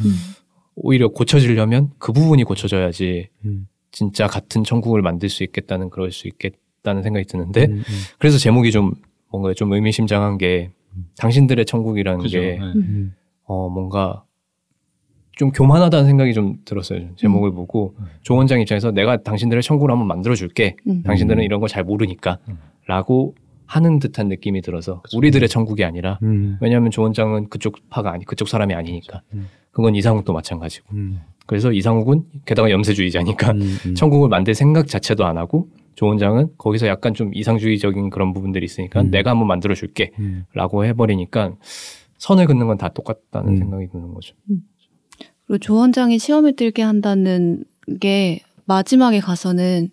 오히려 0.74 1.06
고쳐지려면 1.08 1.92
그 1.98 2.12
부분이 2.12 2.42
고쳐져야지 2.42 3.28
음. 3.44 3.68
진짜 3.92 4.26
같은 4.26 4.64
천국을 4.64 5.00
만들 5.00 5.28
수 5.28 5.44
있겠다는 5.44 5.90
그럴 5.90 6.10
수 6.10 6.26
있겠다는 6.26 7.04
생각이 7.04 7.24
드는데 7.26 7.66
음, 7.66 7.72
음. 7.76 7.82
그래서 8.18 8.36
제목이 8.36 8.72
좀 8.72 8.94
뭔가 9.30 9.54
좀 9.54 9.72
의미심장한 9.72 10.38
게 10.38 10.72
당신들의 11.16 11.64
천국이라는 11.64 12.18
그죠. 12.20 12.40
게 12.40 12.58
네. 12.58 12.60
음. 12.60 13.14
어, 13.44 13.68
뭔가 13.68 14.24
좀 15.36 15.52
교만하다는 15.52 16.04
생각이 16.06 16.34
좀 16.34 16.56
들었어요. 16.64 17.14
제목을 17.14 17.52
보고 17.52 17.94
조 18.22 18.34
원장 18.34 18.60
입장에서 18.60 18.90
내가 18.90 19.18
당신들의 19.22 19.62
천국을 19.62 19.92
한번 19.92 20.08
만들어 20.08 20.34
줄게. 20.34 20.74
음. 20.88 21.04
당신들은 21.04 21.44
이런 21.44 21.60
걸 21.60 21.68
잘 21.68 21.84
모르니까 21.84 22.38
음. 22.48 22.58
라고 22.86 23.36
하는 23.68 23.98
듯한 23.98 24.28
느낌이 24.28 24.62
들어서 24.62 25.02
우리들의 25.14 25.46
천국이 25.48 25.84
아니라 25.84 26.18
음. 26.22 26.56
왜냐하면 26.60 26.90
조 26.90 27.02
원장은 27.02 27.50
그쪽 27.50 27.76
파가 27.90 28.10
아니 28.10 28.24
그쪽 28.24 28.48
사람이 28.48 28.74
아니니까 28.74 29.20
음. 29.34 29.46
그건 29.70 29.94
이상욱도 29.94 30.32
마찬가지고 30.32 30.86
음. 30.92 31.20
그래서 31.46 31.70
이상욱은 31.70 32.24
게다가 32.46 32.70
염세주의자니까 32.70 33.52
음, 33.52 33.60
음. 33.86 33.94
천국을 33.94 34.30
만들 34.30 34.54
생각 34.54 34.88
자체도 34.88 35.26
안 35.26 35.36
하고 35.36 35.68
조 35.94 36.06
원장은 36.06 36.54
거기서 36.56 36.86
약간 36.86 37.12
좀 37.12 37.30
이상주의적인 37.34 38.08
그런 38.08 38.32
부분들이 38.32 38.64
있으니까 38.64 39.02
음. 39.02 39.10
내가 39.10 39.30
한번 39.32 39.46
만들어 39.48 39.74
줄게 39.74 40.12
음. 40.18 40.44
라고 40.54 40.84
해버리니까 40.86 41.54
선을 42.16 42.46
긋는 42.46 42.66
건 42.66 42.78
다 42.78 42.88
똑같다는 42.88 43.52
음. 43.52 43.56
생각이 43.58 43.88
드는 43.92 44.14
거죠. 44.14 44.34
그리고 45.46 45.58
조 45.58 45.74
원장이 45.76 46.18
시험에 46.18 46.52
들게 46.52 46.82
한다는 46.82 47.64
게 48.00 48.40
마지막에 48.64 49.20
가서는 49.20 49.90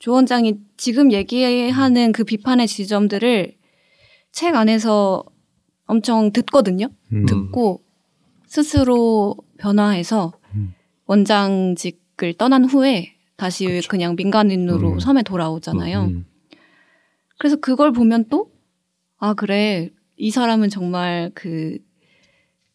조 0.00 0.12
원장이 0.12 0.54
지금 0.78 1.12
얘기하는 1.12 2.12
그 2.12 2.24
비판의 2.24 2.66
지점들을 2.66 3.52
책 4.32 4.56
안에서 4.56 5.22
엄청 5.84 6.32
듣거든요. 6.32 6.88
음. 7.12 7.26
듣고 7.26 7.84
스스로 8.46 9.36
변화해서 9.58 10.32
음. 10.54 10.72
원장직을 11.04 12.34
떠난 12.38 12.64
후에 12.64 13.12
다시 13.36 13.66
그쵸. 13.66 13.88
그냥 13.88 14.16
민간인으로 14.16 14.94
음. 14.94 15.00
섬에 15.00 15.22
돌아오잖아요. 15.22 16.04
음. 16.04 16.26
그래서 17.38 17.56
그걸 17.56 17.92
보면 17.92 18.26
또, 18.30 18.50
아, 19.18 19.34
그래. 19.34 19.90
이 20.16 20.30
사람은 20.30 20.70
정말 20.70 21.30
그 21.34 21.78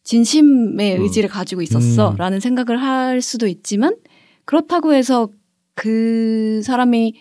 진심의 0.04 0.96
음. 0.96 1.02
의지를 1.02 1.28
가지고 1.28 1.62
있었어. 1.62 2.12
음. 2.12 2.16
라는 2.16 2.38
생각을 2.38 2.80
할 2.80 3.20
수도 3.20 3.46
있지만, 3.48 3.96
그렇다고 4.44 4.92
해서 4.94 5.28
그 5.76 6.60
사람이 6.64 7.14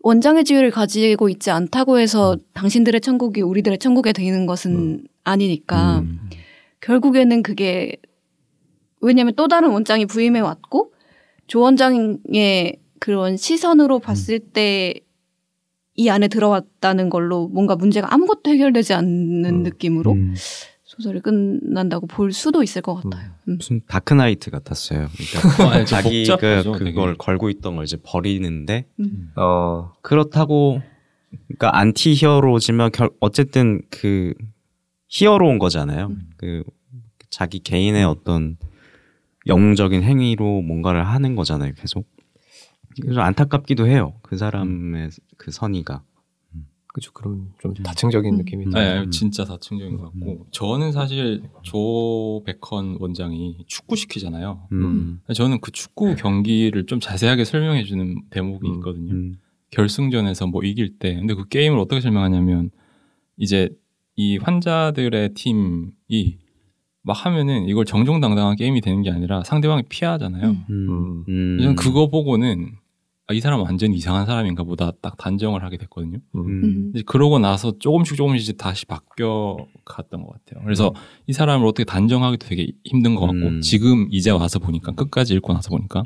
원장의 0.00 0.44
지위를 0.44 0.70
가지고 0.70 1.28
있지 1.28 1.50
않다고 1.50 1.98
해서 1.98 2.34
음. 2.34 2.38
당신들의 2.54 3.00
천국이 3.00 3.42
우리들의 3.42 3.78
천국에 3.78 4.12
되는 4.12 4.46
것은 4.46 5.08
아니니까, 5.24 5.98
음. 5.98 6.30
결국에는 6.80 7.42
그게, 7.42 7.96
왜냐면 9.00 9.34
또 9.34 9.48
다른 9.48 9.70
원장이 9.70 10.06
부임해 10.06 10.38
왔고, 10.38 10.92
조 11.48 11.62
원장의 11.62 12.78
그런 13.00 13.36
시선으로 13.36 13.98
봤을 13.98 14.38
때 14.38 15.00
이 15.96 16.10
안에 16.10 16.28
들어왔다는 16.28 17.08
걸로 17.08 17.48
뭔가 17.48 17.74
문제가 17.74 18.12
아무것도 18.12 18.50
해결되지 18.50 18.94
않는 18.94 19.44
음. 19.46 19.62
느낌으로 19.62 20.12
음. 20.12 20.34
소설이 20.96 21.20
끝난다고 21.20 22.06
볼 22.06 22.32
수도 22.32 22.62
있을 22.62 22.82
것 22.82 22.94
같아요. 22.94 23.30
음. 23.48 23.56
무슨 23.58 23.80
Dark 23.86 24.12
Knight 24.12 24.50
같았어요. 24.50 25.08
그러니까 25.14 25.64
어, 25.68 25.76
좀 25.78 25.86
자기가 25.86 26.36
복잡하죠, 26.36 26.72
그걸 26.72 27.08
되게. 27.12 27.16
걸고 27.18 27.50
있던 27.50 27.76
걸 27.76 27.84
이제 27.84 27.98
버리는데 28.02 28.86
음. 29.00 29.32
어, 29.36 29.92
그렇다고 30.02 30.80
그러니까 31.48 31.78
anti-hero지만 31.78 32.92
결 32.92 33.10
어쨌든 33.20 33.82
그 33.90 34.32
hero인 35.08 35.58
거잖아요. 35.58 36.06
음. 36.06 36.30
그 36.36 36.64
자기 37.30 37.58
개인의 37.58 38.04
어떤 38.04 38.56
영웅적인 39.46 40.02
행위로 40.02 40.62
뭔가를 40.62 41.06
하는 41.06 41.36
거잖아요. 41.36 41.72
계속. 41.76 42.06
그래서 43.00 43.20
안타깝기도 43.20 43.86
해요. 43.86 44.14
그 44.22 44.38
사람의 44.38 45.10
그 45.36 45.50
선의가. 45.50 46.02
그죠. 46.96 47.12
그럼 47.12 47.52
좀 47.60 47.74
다층적인 47.74 48.32
음. 48.32 48.38
느낌이 48.38 48.64
음. 48.64 48.70
네, 48.70 49.00
음. 49.00 49.10
진짜 49.10 49.44
다층적인 49.44 49.98
것 49.98 50.04
같고 50.04 50.30
음. 50.30 50.44
저는 50.50 50.92
사실 50.92 51.42
조 51.62 52.42
백헌 52.46 52.96
원장이 52.98 53.58
축구 53.66 53.96
시키잖아요. 53.96 54.66
음. 54.72 55.20
저는 55.34 55.60
그 55.60 55.72
축구 55.72 56.16
경기를 56.16 56.86
좀 56.86 56.98
자세하게 56.98 57.44
설명해 57.44 57.84
주는 57.84 58.22
대목이 58.30 58.66
음. 58.66 58.74
있거든요. 58.76 59.12
음. 59.12 59.36
결승전에서 59.72 60.46
뭐 60.46 60.62
이길 60.62 60.98
때 60.98 61.16
근데 61.16 61.34
그 61.34 61.46
게임을 61.48 61.78
어떻게 61.78 62.00
설명하냐면 62.00 62.70
이제 63.36 63.68
이 64.14 64.38
환자들의 64.38 65.34
팀이 65.34 66.38
막 67.02 67.26
하면은 67.26 67.68
이걸 67.68 67.84
정정당당한 67.84 68.56
게임이 68.56 68.80
되는 68.80 69.02
게 69.02 69.10
아니라 69.10 69.44
상대방이 69.44 69.82
피하잖아요. 69.90 70.48
음. 70.48 70.64
음. 70.70 71.24
음. 71.28 71.58
저는 71.60 71.76
그거 71.76 72.08
보고는 72.08 72.70
아, 73.28 73.34
이 73.34 73.40
사람 73.40 73.58
은 73.60 73.64
완전 73.64 73.92
이상한 73.92 74.24
사람인가 74.24 74.62
보다 74.62 74.92
딱 75.02 75.16
단정을 75.16 75.64
하게 75.64 75.78
됐거든요. 75.78 76.18
음. 76.36 76.40
음. 76.46 76.92
이제 76.94 77.02
그러고 77.06 77.38
나서 77.40 77.76
조금씩 77.78 78.16
조금씩 78.16 78.56
다시 78.56 78.86
바뀌어 78.86 79.56
갔던 79.84 80.22
것 80.24 80.32
같아요. 80.32 80.62
그래서 80.64 80.94
이 81.26 81.32
사람을 81.32 81.66
어떻게 81.66 81.84
단정하기도 81.84 82.46
되게 82.46 82.70
힘든 82.84 83.16
것 83.16 83.22
같고 83.22 83.34
음. 83.46 83.60
지금 83.62 84.06
이제 84.12 84.30
와서 84.30 84.60
보니까 84.60 84.92
끝까지 84.92 85.34
읽고 85.34 85.52
나서 85.52 85.70
보니까 85.70 86.04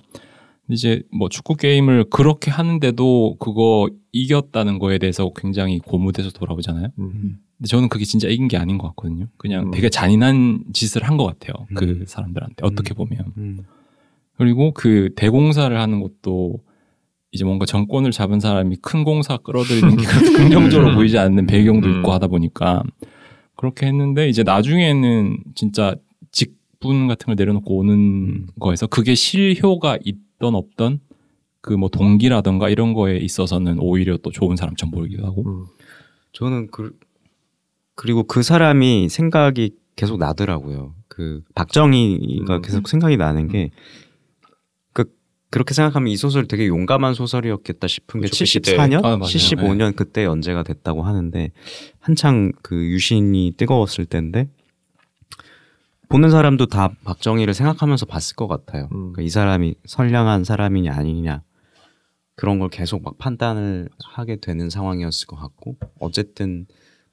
이제 0.70 1.02
뭐 1.12 1.28
축구 1.28 1.56
게임을 1.56 2.04
그렇게 2.10 2.50
하는데도 2.50 3.36
그거 3.38 3.90
이겼다는 4.12 4.78
거에 4.78 4.98
대해서 4.98 5.30
굉장히 5.36 5.78
고무돼서 5.78 6.30
돌아오잖아요. 6.30 6.88
음. 7.00 7.38
근데 7.58 7.68
저는 7.68 7.90
그게 7.90 8.06
진짜 8.06 8.28
이긴 8.28 8.48
게 8.48 8.56
아닌 8.56 8.78
것 8.78 8.86
같거든요. 8.88 9.26
그냥 9.36 9.66
음. 9.66 9.70
되게 9.72 9.90
잔인한 9.90 10.64
짓을 10.72 11.02
한 11.02 11.18
것 11.18 11.26
같아요. 11.26 11.66
그 11.74 11.84
음. 11.84 12.04
사람들한테 12.06 12.64
어떻게 12.64 12.94
보면. 12.94 13.32
음. 13.36 13.58
그리고 14.38 14.72
그 14.72 15.10
대공사를 15.16 15.78
하는 15.78 16.00
것도 16.00 16.60
이제 17.32 17.44
뭔가 17.44 17.64
정권을 17.66 18.10
잡은 18.10 18.40
사람이 18.40 18.76
큰 18.82 19.04
공사 19.04 19.36
끌어들이는 19.36 19.96
게 19.96 20.04
긍정적으로 20.36 20.94
보이지 20.94 21.18
않는 21.18 21.46
배경도 21.46 21.88
음. 21.88 21.96
있고 21.98 22.12
하다 22.12 22.26
보니까 22.26 22.82
그렇게 23.56 23.86
했는데 23.86 24.28
이제 24.28 24.42
나중에는 24.42 25.38
진짜 25.54 25.94
직분 26.32 27.06
같은 27.08 27.26
걸 27.26 27.36
내려놓고 27.36 27.78
오는 27.78 27.94
음. 27.94 28.46
거에서 28.58 28.86
그게 28.86 29.14
실효가 29.14 29.98
있던 30.04 30.54
없던 30.54 31.00
그 31.60 31.74
뭐 31.74 31.88
동기라던가 31.88 32.68
이런 32.70 32.94
거에 32.94 33.18
있어서는 33.18 33.78
오히려 33.80 34.16
또 34.16 34.30
좋은 34.30 34.56
사람처럼 34.56 34.90
보이기도 34.92 35.26
하고 35.26 35.44
음. 35.46 35.66
저는 36.32 36.68
그 36.70 36.96
그리고 37.94 38.22
그 38.22 38.42
사람이 38.42 39.08
생각이 39.10 39.72
계속 39.94 40.18
나더라고요. 40.18 40.94
그 41.06 41.42
박정희가 41.54 42.56
음. 42.56 42.62
계속 42.62 42.88
생각이 42.88 43.18
나는 43.18 43.48
게 43.48 43.70
그 45.50 45.60
그렇게 45.60 45.74
생각하면 45.74 46.08
이 46.08 46.16
소설 46.16 46.46
되게 46.46 46.68
용감한 46.68 47.14
소설이었겠다 47.14 47.88
싶은 47.88 48.20
게 48.20 48.28
그쵸, 48.28 48.38
그 48.40 48.44
시대에. 48.46 48.76
74년, 48.76 49.04
아, 49.04 49.16
맞아요. 49.16 49.24
75년 49.24 49.96
그때 49.96 50.24
연재가 50.24 50.62
됐다고 50.62 51.02
하는데 51.02 51.50
한창 51.98 52.52
그 52.62 52.76
유신이 52.76 53.54
뜨거웠을 53.56 54.06
때인데 54.06 54.48
보는 56.08 56.30
사람도 56.30 56.66
다 56.66 56.90
박정희를 57.04 57.54
생각하면서 57.54 58.06
봤을 58.06 58.36
것 58.36 58.48
같아요. 58.48 58.84
음. 58.92 59.12
그러니까 59.12 59.22
이 59.22 59.28
사람이 59.28 59.74
선량한 59.84 60.44
사람이냐 60.44 60.92
아니냐 60.92 61.42
그런 62.36 62.58
걸 62.58 62.68
계속 62.68 63.02
막 63.02 63.18
판단을 63.18 63.88
하게 64.04 64.36
되는 64.36 64.70
상황이었을 64.70 65.26
것 65.26 65.36
같고 65.36 65.76
어쨌든 65.98 66.66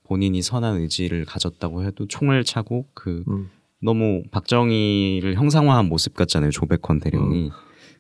본인이 0.03 0.41
선한 0.41 0.77
의지를 0.77 1.25
가졌다고 1.25 1.83
해도 1.83 2.07
총을 2.07 2.43
차고 2.43 2.87
그 2.93 3.23
음. 3.27 3.49
너무 3.81 4.23
박정희를 4.31 5.35
형상화한 5.35 5.87
모습 5.89 6.15
같잖아요 6.15 6.49
조백헌 6.51 6.99
대령이 6.99 7.51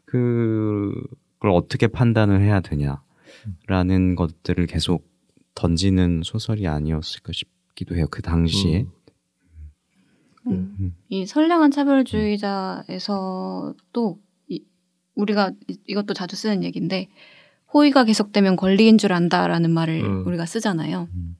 그걸 0.07 1.51
어떻게 1.51 1.87
판단을 1.87 2.41
해야 2.41 2.61
되냐라는 2.61 4.15
것들을 4.15 4.65
계속 4.65 5.07
던지는 5.53 6.21
소설이 6.23 6.67
아니었을까 6.67 7.31
싶기도 7.33 7.95
해요 7.95 8.05
그 8.09 8.21
당시에 8.21 8.85
음. 10.47 10.75
음. 10.79 10.95
이 11.09 11.25
선량한 11.25 11.71
차별주의자에서도 11.71 13.75
이, 14.47 14.63
우리가 15.15 15.51
이- 15.67 15.77
이것도 15.87 16.13
자주 16.13 16.37
쓰는 16.37 16.63
얘기인데 16.63 17.09
호의가 17.73 18.05
계속되면 18.05 18.55
권리인 18.55 18.97
줄 18.97 19.11
안다라는 19.11 19.71
말을 19.71 20.01
음. 20.03 20.25
우리가 20.25 20.45
쓰잖아요. 20.45 21.09
음. 21.13 21.35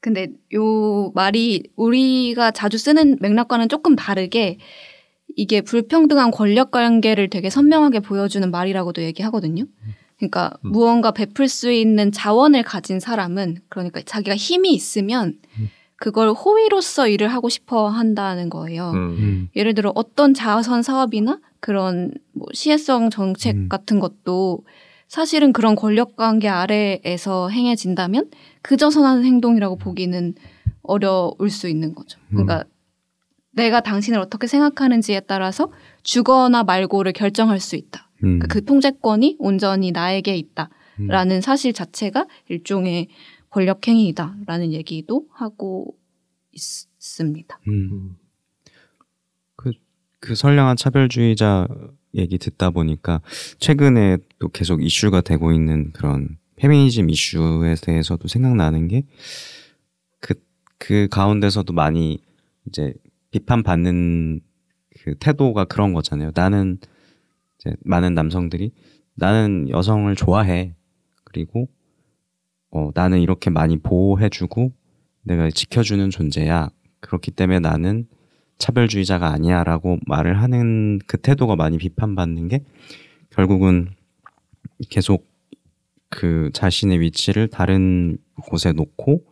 근데 0.00 0.28
요 0.54 1.10
말이 1.16 1.64
우리가 1.74 2.52
자주 2.52 2.78
쓰는 2.78 3.16
맥락과는 3.20 3.68
조금 3.68 3.96
다르게 3.96 4.58
이게 5.34 5.60
불평등한 5.60 6.30
권력 6.30 6.70
관계를 6.70 7.28
되게 7.28 7.50
선명하게 7.50 8.00
보여주는 8.00 8.48
말이라고도 8.50 9.02
얘기하거든요. 9.02 9.64
그러니까 10.18 10.52
음. 10.64 10.72
무언가 10.72 11.10
베풀 11.10 11.48
수 11.48 11.70
있는 11.70 12.12
자원을 12.12 12.62
가진 12.62 13.00
사람은 13.00 13.58
그러니까 13.68 14.00
자기가 14.04 14.36
힘이 14.36 14.72
있으면 14.72 15.38
음. 15.58 15.68
그걸 15.96 16.30
호의로서 16.30 17.08
일을 17.08 17.28
하고 17.28 17.48
싶어 17.48 17.88
한다는 17.88 18.50
거예요. 18.50 18.92
음. 18.92 19.48
예를 19.56 19.74
들어 19.74 19.92
어떤 19.94 20.34
자선 20.34 20.82
사업이나 20.82 21.40
그런 21.60 22.12
뭐 22.32 22.46
시혜성 22.52 23.10
정책 23.10 23.56
음. 23.56 23.68
같은 23.68 23.98
것도 23.98 24.64
사실은 25.08 25.52
그런 25.52 25.76
권력 25.76 26.16
관계 26.16 26.48
아래에서 26.48 27.48
행해진다면 27.48 28.30
그저 28.62 28.90
선한 28.90 29.24
행동이라고 29.24 29.76
보기는 29.76 30.34
어려울 30.82 31.50
수 31.50 31.68
있는 31.68 31.94
거죠. 31.94 32.18
그러니까 32.28 32.64
내가 33.56 33.80
당신을 33.80 34.18
어떻게 34.18 34.46
생각하는지에 34.46 35.20
따라서 35.20 35.72
주거나 36.02 36.62
말고를 36.62 37.12
결정할 37.12 37.58
수 37.58 37.76
있다. 37.76 38.10
음. 38.22 38.38
그 38.38 38.64
통제권이 38.64 39.36
온전히 39.38 39.92
나에게 39.92 40.36
있다라는 40.36 41.40
사실 41.40 41.72
자체가 41.72 42.26
일종의 42.48 43.08
권력 43.50 43.86
행위이다라는 43.88 44.72
얘기도 44.72 45.26
하고 45.32 45.96
있습니다. 46.52 47.58
음. 47.68 47.72
음. 47.72 48.16
그 50.18 50.34
선량한 50.34 50.76
차별주의자 50.76 51.68
얘기 52.14 52.38
듣다 52.38 52.70
보니까 52.70 53.20
최근에 53.58 54.18
또 54.40 54.48
계속 54.48 54.82
이슈가 54.82 55.20
되고 55.20 55.52
있는 55.52 55.92
그런 55.92 56.38
페미니즘 56.56 57.10
이슈에 57.10 57.76
대해서도 57.80 58.26
생각나는 58.26 58.88
게 58.88 59.04
그, 60.20 60.34
그 60.78 61.06
가운데서도 61.10 61.72
많이 61.74 62.18
이제 62.66 62.94
비판받는 63.38 64.40
그 65.00 65.14
태도가 65.18 65.66
그런 65.66 65.92
거잖아요. 65.92 66.30
나는 66.34 66.78
이제 67.58 67.76
많은 67.84 68.14
남성들이 68.14 68.72
나는 69.14 69.68
여성을 69.68 70.14
좋아해. 70.16 70.74
그리고 71.24 71.68
어, 72.70 72.90
나는 72.94 73.20
이렇게 73.20 73.50
많이 73.50 73.76
보호해주고 73.78 74.72
내가 75.22 75.50
지켜주는 75.50 76.10
존재야. 76.10 76.70
그렇기 77.00 77.30
때문에 77.32 77.60
나는 77.60 78.06
차별주의자가 78.58 79.28
아니야 79.28 79.64
라고 79.64 79.98
말을 80.06 80.40
하는 80.40 80.98
그 81.06 81.18
태도가 81.18 81.56
많이 81.56 81.76
비판받는 81.76 82.48
게 82.48 82.64
결국은 83.30 83.90
계속 84.88 85.30
그 86.08 86.50
자신의 86.54 87.00
위치를 87.00 87.48
다른 87.48 88.16
곳에 88.48 88.72
놓고 88.72 89.24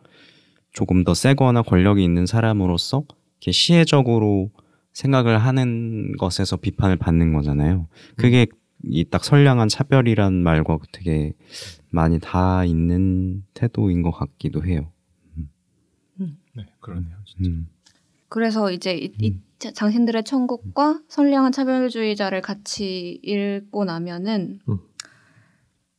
조금 0.71 1.03
더 1.03 1.13
세거나 1.13 1.63
권력이 1.63 2.03
있는 2.03 2.25
사람으로서 2.25 3.03
이렇게 3.37 3.51
시혜적으로 3.51 4.51
생각을 4.93 5.37
하는 5.37 6.15
것에서 6.17 6.55
비판을 6.57 6.97
받는 6.97 7.33
거잖아요. 7.33 7.87
그게 8.15 8.47
이 8.83 9.03
딱 9.09 9.23
선량한 9.23 9.67
차별이란 9.67 10.33
말과 10.43 10.77
되게 10.91 11.33
많이 11.89 12.19
다 12.19 12.63
있는 12.65 13.43
태도인 13.53 14.01
것 14.03 14.11
같기도 14.11 14.63
해요. 14.65 14.91
네, 16.17 16.65
그러네요. 16.79 17.15
진짜. 17.25 17.49
음. 17.49 17.67
그래서 18.29 18.71
이제 18.71 18.95
이, 18.95 19.11
이 19.19 19.37
자- 19.59 19.71
장신들의 19.71 20.23
천국과 20.23 21.01
선량한 21.09 21.51
차별주의자를 21.51 22.41
같이 22.41 23.19
읽고 23.23 23.83
나면은 23.85 24.59
음. 24.69 24.77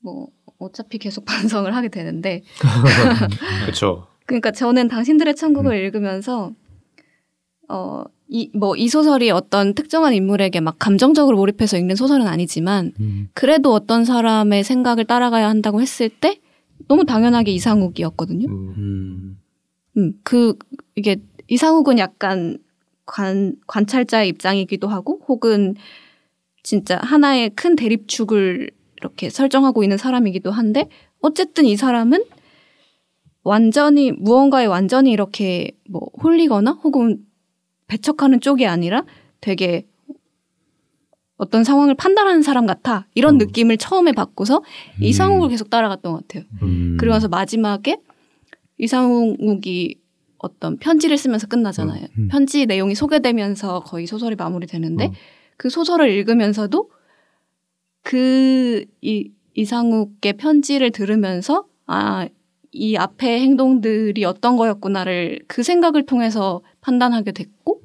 뭐 0.00 0.28
어차피 0.58 0.96
계속 0.98 1.24
반성을 1.26 1.74
하게 1.74 1.88
되는데 1.88 2.42
그렇죠. 3.64 4.06
그러니까 4.26 4.50
저는 4.52 4.88
당신들의 4.88 5.34
천국을 5.36 5.76
읽으면서 5.76 6.54
어 7.68 8.04
이 8.28 8.50
뭐 8.54 8.74
이 8.76 8.88
소설이 8.88 9.30
어떤 9.30 9.74
특정한 9.74 10.12
인물에게 10.14 10.60
막 10.60 10.76
감정적으로 10.78 11.36
몰입해서 11.36 11.76
읽는 11.78 11.94
소설은 11.94 12.26
아니지만 12.26 12.92
음. 12.98 13.28
그래도 13.34 13.72
어떤 13.72 14.04
사람의 14.04 14.64
생각을 14.64 15.04
따라가야 15.04 15.48
한다고 15.48 15.80
했을 15.80 16.08
때 16.08 16.40
너무 16.88 17.04
당연하게 17.04 17.52
이상욱이었거든요. 17.52 18.48
음. 18.48 18.74
음. 18.76 19.38
음, 19.96 20.12
그 20.24 20.54
이게 20.96 21.16
이상욱은 21.48 21.98
약간 21.98 22.58
관 23.06 23.54
관찰자의 23.68 24.28
입장이기도 24.28 24.88
하고 24.88 25.20
혹은 25.28 25.76
진짜 26.64 26.98
하나의 27.00 27.50
큰 27.50 27.76
대립축을 27.76 28.70
이렇게 28.96 29.30
설정하고 29.30 29.84
있는 29.84 29.96
사람이기도 29.96 30.50
한데 30.50 30.88
어쨌든 31.20 31.64
이 31.64 31.76
사람은 31.76 32.24
완전히 33.44 34.10
무언가에 34.10 34.66
완전히 34.66 35.12
이렇게 35.12 35.70
뭐 35.88 36.10
홀리거나 36.20 36.72
혹은 36.82 37.25
배척하는 37.86 38.40
쪽이 38.40 38.66
아니라 38.66 39.04
되게 39.40 39.86
어떤 41.36 41.64
상황을 41.64 41.94
판단하는 41.94 42.42
사람 42.42 42.66
같아 42.66 43.06
이런 43.14 43.34
음. 43.34 43.38
느낌을 43.38 43.76
처음에 43.76 44.12
받고서 44.12 44.62
이상욱을 45.00 45.50
계속 45.50 45.70
따라갔던 45.70 46.12
것 46.12 46.26
같아요. 46.26 46.44
음. 46.62 46.96
그리고 46.98 47.14
나서 47.14 47.28
마지막에 47.28 47.98
이상욱이 48.78 50.00
어떤 50.38 50.76
편지를 50.78 51.16
쓰면서 51.18 51.46
끝나잖아요. 51.46 52.06
음. 52.18 52.28
편지 52.28 52.66
내용이 52.66 52.94
소개되면서 52.94 53.80
거의 53.80 54.06
소설이 54.06 54.36
마무리되는데 54.36 55.06
음. 55.06 55.12
그 55.56 55.68
소설을 55.68 56.10
읽으면서도 56.10 56.90
그 58.02 58.84
이, 59.00 59.30
이상욱의 59.54 60.34
편지를 60.38 60.90
들으면서 60.90 61.66
아, 61.86 62.28
이 62.72 62.96
앞에 62.96 63.40
행동들이 63.40 64.24
어떤 64.24 64.56
거였구나를 64.56 65.40
그 65.48 65.62
생각을 65.62 66.04
통해서 66.04 66.60
판단하게 66.86 67.32
됐고 67.32 67.82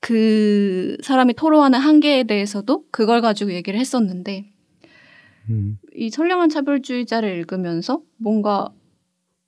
그 0.00 0.96
사람이 1.02 1.34
토로하는 1.34 1.78
한계에 1.78 2.24
대해서도 2.24 2.86
그걸 2.90 3.20
가지고 3.20 3.52
얘기를 3.52 3.78
했었는데 3.78 4.50
음. 5.50 5.78
이 5.94 6.08
선량한 6.08 6.48
차별주의자를 6.48 7.28
읽으면서 7.36 8.00
뭔가 8.16 8.70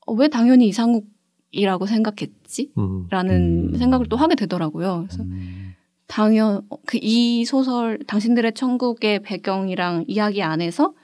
어, 0.06 0.12
왜 0.12 0.28
당연히 0.28 0.68
이상욱이라고 0.68 1.86
생각했지? 1.86 2.72
음. 2.76 3.06
라는 3.10 3.72
음. 3.72 3.78
생각을 3.78 4.06
또 4.08 4.16
하게 4.16 4.34
되더라고요. 4.34 5.06
그래서 5.08 5.22
음. 5.22 5.74
당연 6.06 6.68
그 6.86 6.98
이 7.02 7.44
소설 7.46 7.98
당신들의 8.06 8.52
천국의 8.52 9.20
배경이랑 9.22 10.04
이야기 10.06 10.42
안에서 10.42 10.94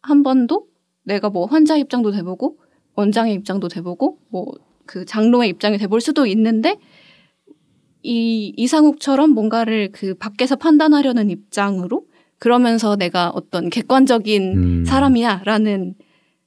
한 0.00 0.22
번도 0.22 0.66
내가 1.04 1.28
뭐 1.28 1.46
환자 1.46 1.76
입장도 1.76 2.12
돼보고 2.12 2.58
원장의 2.96 3.34
입장도 3.34 3.68
돼보고 3.68 4.18
뭐 4.30 4.52
그 4.86 5.04
장로의 5.04 5.48
입장이 5.50 5.78
돼볼 5.78 6.00
수도 6.00 6.26
있는데 6.26 6.76
이 8.02 8.52
이상욱처럼 8.56 9.30
뭔가를 9.30 9.90
그 9.92 10.14
밖에서 10.14 10.56
판단하려는 10.56 11.30
입장으로 11.30 12.06
그러면서 12.38 12.96
내가 12.96 13.30
어떤 13.30 13.70
객관적인 13.70 14.42
음. 14.56 14.84
사람이야라는 14.84 15.94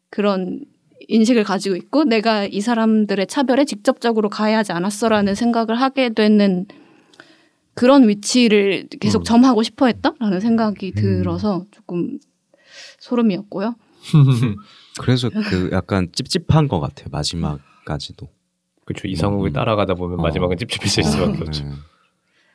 그런 0.09 0.65
인식을 1.07 1.43
가지고 1.43 1.75
있고 1.75 2.03
내가 2.03 2.45
이 2.45 2.59
사람들의 2.59 3.27
차별에 3.27 3.63
직접적으로 3.63 4.29
가해하지 4.29 4.71
않았어라는 4.73 5.35
생각을 5.35 5.75
하게 5.75 6.09
되는 6.09 6.65
그런 7.73 8.07
위치를 8.07 8.87
계속 8.99 9.21
음. 9.21 9.23
점하고 9.23 9.63
싶어 9.63 9.87
했다라는 9.87 10.39
생각이 10.39 10.93
음. 10.97 11.01
들어서 11.01 11.65
조금 11.71 12.17
소름이었고요. 12.99 13.75
그래서 14.99 15.29
그 15.29 15.69
약간 15.71 16.09
찝찝한 16.11 16.67
것 16.67 16.79
같아요 16.79 17.07
마지막 17.11 17.59
까지도. 17.85 18.27
그렇죠. 18.85 19.07
이상욱을 19.07 19.51
음. 19.51 19.53
따라가다 19.53 19.95
보면 19.95 20.19
어. 20.19 20.23
마지막은 20.23 20.57
찝찝해질 20.57 21.03
수밖에 21.03 21.39
어, 21.39 21.41
없죠. 21.45 21.63
네. 21.63 21.71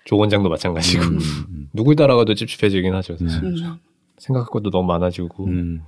조 0.05 0.17
원장도 0.17 0.49
마찬가지고 0.49 1.05
음, 1.05 1.69
누굴 1.75 1.95
따라가도 1.97 2.35
찝찝해지긴 2.35 2.95
하죠. 2.97 3.17
사실. 3.17 3.45
음. 3.45 3.79
생각할 4.19 4.49
것도 4.51 4.71
너무 4.71 4.87
많아지고. 4.87 5.47
음. 5.47 5.83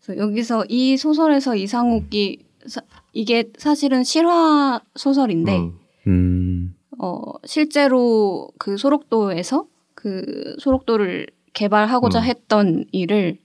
그래서 0.00 0.20
여기서 0.20 0.64
이 0.68 0.96
소설에서 0.96 1.54
이상욱이 1.56 2.38
사- 2.66 2.82
이게 3.12 3.50
사실은 3.58 4.04
실화 4.04 4.80
소설인데 4.94 5.56
음. 5.58 5.78
음. 6.06 6.74
어, 6.98 7.20
실제로 7.44 8.48
그 8.58 8.76
소록도에서 8.76 9.66
그 9.94 10.56
소록도를 10.58 11.26
개발하고자 11.52 12.20
음. 12.20 12.24
했던 12.24 12.84
일을 12.92 13.38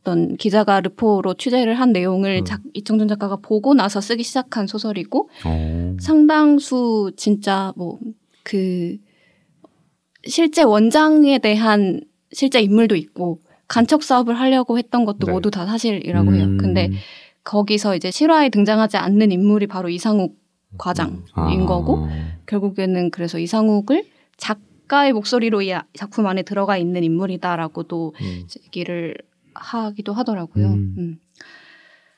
어떤 0.00 0.36
기자가 0.36 0.80
르포로 0.80 1.34
취재를 1.34 1.74
한 1.74 1.92
내용을 1.92 2.40
음. 2.40 2.44
작, 2.44 2.60
이청준 2.74 3.08
작가가 3.08 3.36
보고 3.36 3.74
나서 3.74 4.00
쓰기 4.00 4.22
시작한 4.22 4.66
소설이고 4.66 5.28
어. 5.44 5.96
상당수 6.00 7.12
진짜 7.16 7.72
뭐 7.76 7.98
그 8.48 8.96
실제 10.24 10.62
원장에 10.62 11.38
대한 11.38 12.00
실제 12.32 12.60
인물도 12.60 12.96
있고 12.96 13.40
간척 13.68 14.02
사업을 14.02 14.40
하려고 14.40 14.78
했던 14.78 15.04
것도 15.04 15.26
네. 15.26 15.32
모두 15.32 15.50
다 15.50 15.66
사실이라고 15.66 16.34
해요. 16.34 16.44
음. 16.44 16.56
근데 16.56 16.90
거기서 17.44 17.94
이제 17.94 18.10
실화에 18.10 18.48
등장하지 18.48 18.96
않는 18.96 19.32
인물이 19.32 19.66
바로 19.66 19.90
이상욱 19.90 20.34
과장인 20.78 21.22
아. 21.34 21.66
거고 21.66 22.08
결국에는 22.46 23.10
그래서 23.10 23.38
이상욱을 23.38 24.04
작가의 24.38 25.12
목소리로 25.12 25.62
이 25.62 25.72
작품 25.94 26.26
안에 26.26 26.42
들어가 26.42 26.78
있는 26.78 27.04
인물이다라고도 27.04 28.14
음. 28.18 28.46
얘기를 28.64 29.14
하기도 29.60 30.12
하더라고요. 30.12 30.66
음. 30.66 30.94
음. 30.98 31.18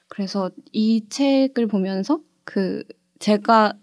그래서 0.09 0.51
이 0.73 1.07
책을 1.09 1.67
보면서 1.67 2.21
그 2.45 2.83
제가 3.19 3.75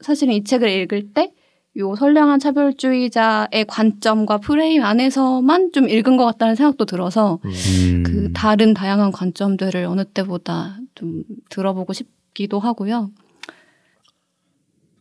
사실은 0.00 0.34
이 0.34 0.44
책을 0.44 0.68
읽을 0.68 1.12
때 1.12 1.34
요 1.76 1.94
선량한 1.94 2.38
차별주의자의 2.38 3.64
관점과 3.66 4.38
프레임 4.38 4.84
안에서만 4.84 5.72
좀 5.72 5.88
읽은 5.88 6.18
것 6.18 6.26
같다는 6.26 6.54
생각도 6.54 6.84
들어서 6.84 7.40
음. 7.44 8.02
그 8.02 8.32
다른 8.34 8.74
다양한 8.74 9.10
관점들을 9.10 9.84
어느 9.86 10.04
때보다 10.04 10.78
좀 10.94 11.24
들어보고 11.48 11.94
싶기도 11.94 12.58
하고요. 12.58 13.10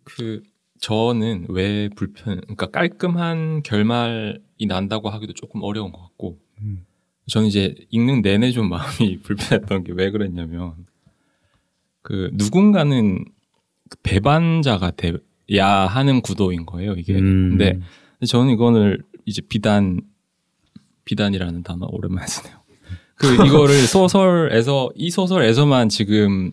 그 0.05 0.43
저는 0.80 1.47
왜 1.49 1.89
불편, 1.89 2.39
그러니까 2.41 2.68
깔끔한 2.68 3.64
결말이 3.64 4.39
난다고 4.68 5.09
하기도 5.09 5.34
조금 5.34 5.62
어려운 5.64 5.91
것 5.91 6.01
같고, 6.01 6.39
음. 6.62 6.86
저는 7.28 7.47
이제 7.47 7.76
읽는 7.89 8.22
내내 8.22 8.51
좀 8.51 8.69
마음이 8.69 9.19
불편했던 9.24 9.84
게 9.84 9.93
왜 9.93 10.11
그랬냐면, 10.11 10.74
그 12.01 12.30
누군가는 12.34 13.24
그 13.89 13.97
배반자가 14.03 14.91
돼야 14.91 15.67
하는 15.88 16.22
구도인 16.22 16.65
거예요 16.65 16.93
이게. 16.93 17.13
음. 17.15 17.49
근데 17.57 17.80
저는 18.26 18.53
이거를 18.53 19.03
이제 19.26 19.41
비단 19.47 20.01
비단이라는 21.05 21.63
단어 21.63 21.88
오랜만에 21.91 22.26
쓰네요. 22.28 22.57
그 23.15 23.34
이거를 23.45 23.76
소설에서 23.88 24.89
이 24.95 25.11
소설에서만 25.11 25.89
지금 25.89 26.51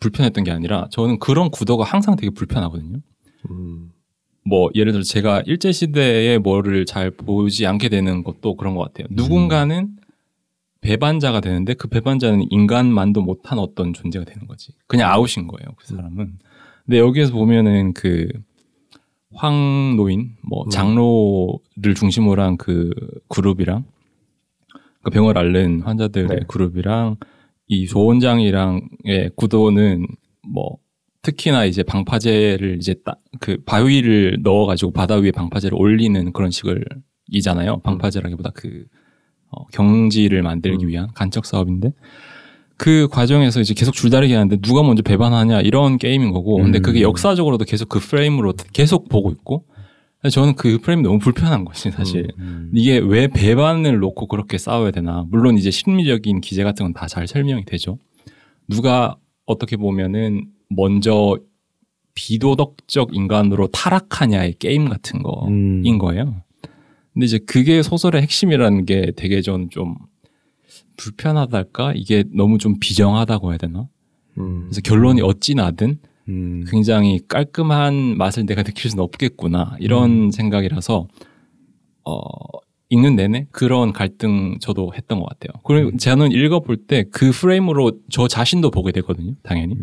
불편했던 0.00 0.44
게 0.44 0.50
아니라 0.50 0.88
저는 0.90 1.18
그런 1.18 1.50
구도가 1.50 1.84
항상 1.84 2.16
되게 2.16 2.30
불편하거든요. 2.30 2.98
음. 3.50 3.92
뭐 4.46 4.70
예를 4.74 4.92
들어 4.92 5.02
제가 5.02 5.42
일제 5.46 5.72
시대에 5.72 6.38
뭐를 6.38 6.86
잘 6.86 7.10
보지 7.10 7.66
않게 7.66 7.88
되는 7.88 8.22
것도 8.22 8.56
그런 8.56 8.74
것 8.74 8.82
같아요. 8.84 9.08
누군가는 9.10 9.96
배반자가 10.80 11.40
되는데 11.40 11.74
그 11.74 11.88
배반자는 11.88 12.46
인간만도 12.50 13.22
못한 13.22 13.58
어떤 13.58 13.92
존재가 13.92 14.24
되는 14.24 14.46
거지. 14.46 14.72
그냥 14.86 15.10
아웃인 15.10 15.48
거예요. 15.48 15.74
그 15.76 15.86
사람은. 15.88 16.38
근데 16.84 16.98
여기에서 16.98 17.32
보면은 17.32 17.92
그 17.92 18.28
황노인, 19.34 20.36
뭐 20.48 20.62
음. 20.64 20.70
장로를 20.70 21.94
중심으로 21.96 22.40
한 22.42 22.56
그 22.56 22.90
그룹이랑 23.28 23.84
그 25.02 25.10
병을 25.10 25.36
앓는 25.36 25.82
환자들의 25.82 26.28
네. 26.28 26.40
그룹이랑 26.46 27.16
이 27.66 27.86
조원장이랑의 27.86 29.30
구도는 29.34 30.06
뭐 30.48 30.78
특히나 31.26 31.64
이제 31.64 31.82
방파제를 31.82 32.76
이제 32.78 32.94
딱그 33.04 33.64
바위를 33.66 34.38
넣어가지고 34.44 34.92
바다 34.92 35.16
위에 35.16 35.32
방파제를 35.32 35.76
올리는 35.76 36.32
그런 36.32 36.52
식을 36.52 36.84
이잖아요. 37.28 37.80
방파제라기보다 37.80 38.50
그 38.54 38.84
어, 39.50 39.64
경지를 39.72 40.42
만들기 40.42 40.84
음. 40.84 40.88
위한 40.88 41.08
간척 41.14 41.44
사업인데 41.44 41.92
그 42.76 43.08
과정에서 43.10 43.60
이제 43.60 43.74
계속 43.74 43.92
줄다리기 43.94 44.32
하는데 44.34 44.56
누가 44.58 44.82
먼저 44.84 45.02
배반하냐 45.02 45.62
이런 45.62 45.98
게임인 45.98 46.30
거고 46.30 46.58
근데 46.58 46.78
그게 46.78 47.00
음. 47.00 47.02
역사적으로도 47.02 47.64
계속 47.64 47.88
그 47.88 47.98
프레임으로 47.98 48.54
계속 48.72 49.08
보고 49.08 49.30
있고 49.32 49.64
저는 50.30 50.54
그 50.54 50.78
프레임이 50.78 51.02
너무 51.02 51.18
불편한 51.18 51.64
거지 51.64 51.90
사실 51.90 52.28
음. 52.38 52.70
이게 52.72 52.98
왜 52.98 53.26
배반을 53.28 53.98
놓고 53.98 54.28
그렇게 54.28 54.58
싸워야 54.58 54.92
되나 54.92 55.24
물론 55.28 55.56
이제 55.58 55.70
심리적인 55.72 56.40
기제 56.40 56.62
같은 56.62 56.84
건 56.84 56.92
다 56.92 57.06
잘 57.08 57.26
설명이 57.26 57.64
되죠 57.64 57.98
누가 58.68 59.16
어떻게 59.46 59.76
보면은 59.76 60.44
먼저 60.68 61.38
비도덕적 62.14 63.14
인간으로 63.14 63.68
타락하냐의 63.68 64.54
게임 64.58 64.88
같은 64.88 65.22
거인 65.22 65.84
음. 65.86 65.98
거예요. 65.98 66.42
근데 67.12 67.26
이제 67.26 67.38
그게 67.38 67.82
소설의 67.82 68.22
핵심이라는 68.22 68.84
게 68.86 69.12
되게 69.16 69.40
전좀 69.42 69.96
불편하달까? 70.96 71.92
이게 71.94 72.24
너무 72.34 72.58
좀 72.58 72.76
비정하다고 72.80 73.50
해야 73.50 73.58
되나? 73.58 73.88
음. 74.38 74.62
그래서 74.64 74.80
결론이 74.82 75.20
어찌 75.22 75.54
나든 75.54 75.98
음. 76.28 76.64
굉장히 76.68 77.20
깔끔한 77.28 78.16
맛을 78.16 78.46
내가 78.46 78.62
느낄 78.62 78.90
수는 78.90 79.04
없겠구나 79.04 79.76
이런 79.78 80.30
생각이라서 80.30 81.06
어 82.04 82.20
읽는 82.88 83.16
내내 83.16 83.46
그런 83.50 83.92
갈등 83.92 84.58
저도 84.60 84.92
했던 84.94 85.20
것 85.20 85.26
같아요. 85.28 85.60
그리고 85.64 85.96
저는 85.96 86.32
읽어볼 86.32 86.76
때 86.86 87.04
그 87.10 87.30
프레임으로 87.32 87.92
저 88.10 88.28
자신도 88.28 88.70
보게 88.70 88.92
되거든요, 88.92 89.34
당연히. 89.42 89.74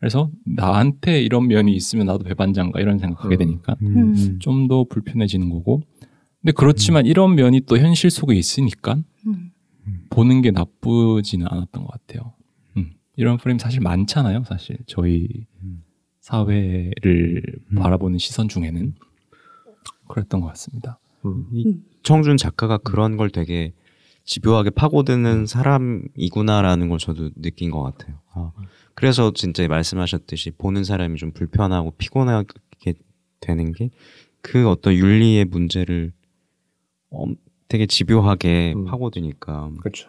음. 0.00 0.02
그래서 0.02 0.30
나한테 0.44 1.22
이런 1.22 1.46
면이 1.46 1.74
있으면 1.74 2.06
나도 2.06 2.24
배반자인가 2.24 2.80
이런 2.80 2.98
생각하게 2.98 3.36
음. 3.36 3.38
되니까 3.38 3.76
음. 3.82 4.38
좀더 4.40 4.84
불편해지는 4.84 5.50
거고. 5.50 5.82
근데 6.40 6.52
그렇지만 6.52 7.04
이런 7.04 7.34
면이 7.34 7.62
또 7.66 7.76
현실 7.76 8.10
속에 8.10 8.34
있으니까 8.34 8.96
음. 9.26 9.50
보는 10.08 10.40
게 10.40 10.50
나쁘지는 10.50 11.46
않았던 11.48 11.84
것 11.84 11.88
같아요. 11.88 12.32
음. 12.78 12.92
이런 13.16 13.36
프레임 13.36 13.58
사실 13.58 13.80
많잖아요, 13.82 14.44
사실 14.44 14.78
저희 14.86 15.28
음. 15.62 15.82
사회를 16.20 17.42
음. 17.72 17.74
바라보는 17.76 18.18
시선 18.18 18.48
중에는 18.48 18.94
그랬던 20.08 20.40
것 20.40 20.46
같습니다. 20.48 20.98
음. 21.26 21.46
이 21.52 21.76
청준 22.02 22.38
작가가 22.38 22.78
그런 22.78 23.18
걸 23.18 23.28
되게 23.28 23.74
집요하게 24.34 24.70
파고드는 24.70 25.46
사람이구나라는 25.46 26.88
걸 26.88 26.98
저도 26.98 27.30
느낀 27.34 27.72
것 27.72 27.82
같아요. 27.82 28.20
아, 28.32 28.52
그래서 28.94 29.32
진짜 29.34 29.66
말씀하셨듯이 29.66 30.52
보는 30.52 30.84
사람이 30.84 31.18
좀 31.18 31.32
불편하고 31.32 31.90
피곤하게 31.98 32.94
되는 33.40 33.72
게 33.72 33.90
그 34.42 34.70
어떤 34.70 34.94
윤리의 34.94 35.44
문제를 35.46 36.14
엄- 37.10 37.36
되게 37.68 37.84
집요하게 37.84 38.72
음. 38.74 38.84
파고드니까 38.86 39.70
그렇죠. 39.80 40.08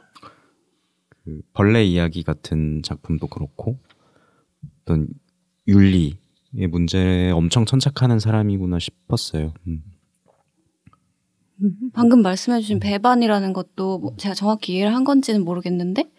그 1.25 1.41
벌레 1.51 1.83
이야기 1.83 2.23
같은 2.23 2.81
작품도 2.81 3.27
그렇고 3.27 3.77
어떤 4.83 5.09
윤리의 5.67 6.13
문제에 6.69 7.31
엄청 7.31 7.65
천착하는 7.65 8.19
사람이구나 8.19 8.79
싶었어요. 8.79 9.53
음. 9.67 9.83
방금 11.93 12.21
말씀해주신 12.21 12.79
배반이라는 12.79 13.53
것도 13.53 13.99
뭐 13.99 14.13
제가 14.17 14.33
정확히 14.35 14.73
이해를 14.73 14.95
한 14.95 15.03
건지는 15.03 15.43
모르겠는데 15.45 16.09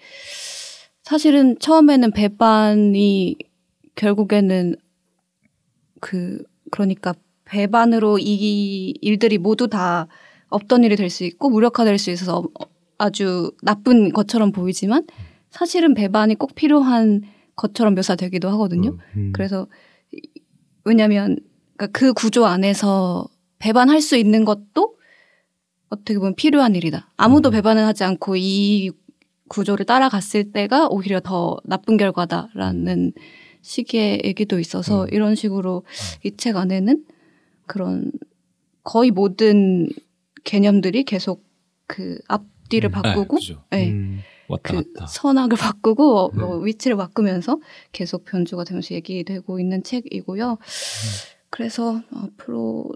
사실은 1.03 1.59
처음에는 1.59 2.13
배반이 2.13 3.37
결국에는 3.97 4.77
그 6.01 6.43
그러니까 6.71 7.15
배반으로 7.45 8.19
이 8.19 8.95
일들이 9.01 9.39
모두 9.39 9.69
다 9.69 10.07
없던 10.49 10.85
일이 10.85 10.97
될 10.97 11.11
수 11.11 11.25
있고 11.25 11.51
무력화될 11.51 11.99
수 11.99 12.11
있어서 12.11 12.39
어- 12.39 12.67
아주 12.99 13.53
나쁜 13.63 14.13
것처럼 14.13 14.53
보이지만 14.53 15.07
사실은 15.51 15.95
배반이 15.95 16.35
꼭 16.37 16.55
필요한 16.55 17.23
것처럼 17.57 17.95
묘사되기도 17.95 18.49
하거든요. 18.51 18.91
음. 18.91 18.99
음. 19.17 19.33
그래서 19.35 19.67
이- 20.13 20.21
왜냐하면 20.85 21.37
그러니까 21.77 21.99
그 21.99 22.13
구조 22.13 22.47
안에서 22.47 23.27
배반할 23.59 24.01
수 24.01 24.17
있는 24.17 24.45
것도 24.45 24.97
어떻게 25.93 26.19
보면 26.19 26.35
필요한 26.35 26.75
일이다. 26.75 27.11
아무도 27.17 27.51
음. 27.51 27.53
배반을 27.53 27.85
하지 27.85 28.03
않고 28.05 28.37
이 28.37 28.91
구조를 29.49 29.85
따라갔을 29.85 30.53
때가 30.53 30.89
오히려 30.89 31.21
더 31.21 31.59
나쁜 31.65 31.99
결과다라는 31.99 33.13
식의 33.61 34.23
얘기도 34.25 34.59
있어서 34.59 35.03
음. 35.03 35.09
이런 35.13 35.35
식으로 35.35 35.85
이 36.25 36.31
책 36.37 36.57
안에는 36.57 37.05
그런 37.67 38.11
거의 38.83 39.11
모든 39.11 39.89
개념들이 40.45 41.05
계속 41.05 41.45
그 41.87 42.19
앞뒤를 42.29 42.89
음. 42.89 42.93
바꾸고 42.93 43.37
아, 43.37 43.39
그죠. 43.39 43.63
네. 43.71 43.91
음. 43.91 44.21
왔다 44.49 44.73
그 44.75 44.83
갔다. 44.95 45.07
선악을 45.07 45.59
바꾸고 45.59 46.19
어, 46.19 46.31
음. 46.33 46.41
뭐 46.41 46.57
위치를 46.59 46.97
바꾸면서 46.97 47.59
계속 47.93 48.25
변주가 48.25 48.65
되면서 48.65 48.95
얘기되고 48.95 49.61
있는 49.61 49.83
책이고요. 49.83 50.57
그래서 51.51 52.01
앞으로 52.15 52.89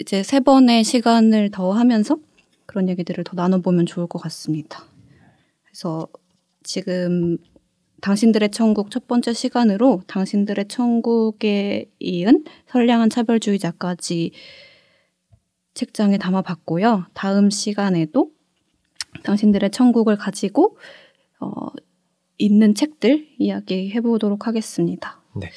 이제 0.00 0.22
세 0.22 0.40
번의 0.40 0.84
시간을 0.84 1.50
더 1.50 1.72
하면서 1.72 2.18
그런 2.66 2.88
얘기들을 2.88 3.24
더 3.24 3.34
나눠보면 3.34 3.86
좋을 3.86 4.06
것 4.06 4.18
같습니다. 4.20 4.84
그래서 5.64 6.08
지금 6.62 7.38
당신들의 8.00 8.50
천국 8.50 8.90
첫 8.90 9.06
번째 9.06 9.32
시간으로 9.32 10.02
당신들의 10.06 10.68
천국에 10.68 11.90
이은 11.98 12.44
선량한 12.68 13.10
차별주의자까지 13.10 14.32
책장에 15.74 16.18
담아봤고요. 16.18 17.06
다음 17.14 17.50
시간에도 17.50 18.30
당신들의 19.22 19.70
천국을 19.70 20.16
가지고 20.16 20.78
어, 21.40 21.50
있는 22.38 22.74
책들 22.74 23.28
이야기해 23.38 24.00
보도록 24.00 24.46
하겠습니다. 24.46 25.20
네. 25.34 25.50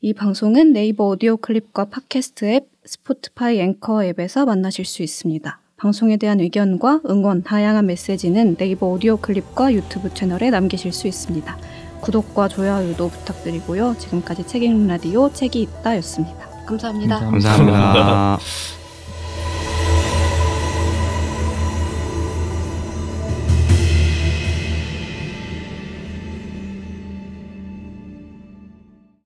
이 0.00 0.12
방송은 0.12 0.72
네이버 0.72 1.08
오디오 1.08 1.36
클립과 1.36 1.86
팟캐스트 1.86 2.44
앱, 2.46 2.68
스포티파이 2.88 3.60
앵커 3.60 4.02
앱에서 4.02 4.46
만나실 4.46 4.86
수 4.86 5.02
있습니다. 5.02 5.60
방송에 5.76 6.16
대한 6.16 6.40
의견과 6.40 7.02
응원, 7.10 7.42
다양한 7.42 7.84
메시지는 7.84 8.56
네이버 8.56 8.86
오디오 8.86 9.18
클립과 9.18 9.74
유튜브 9.74 10.12
채널에 10.14 10.48
남기실 10.48 10.92
수 10.94 11.06
있습니다. 11.06 11.58
구독과 12.00 12.48
좋아요도 12.48 13.10
부탁드리고요. 13.10 13.94
지금까지 13.98 14.46
책 14.46 14.62
읽는 14.62 14.86
라디오 14.86 15.30
책이 15.30 15.60
있다였습니다 15.60 16.48
감사합니다. 16.64 17.18
감사합니다. 17.20 17.72
감사합니다. 17.72 18.77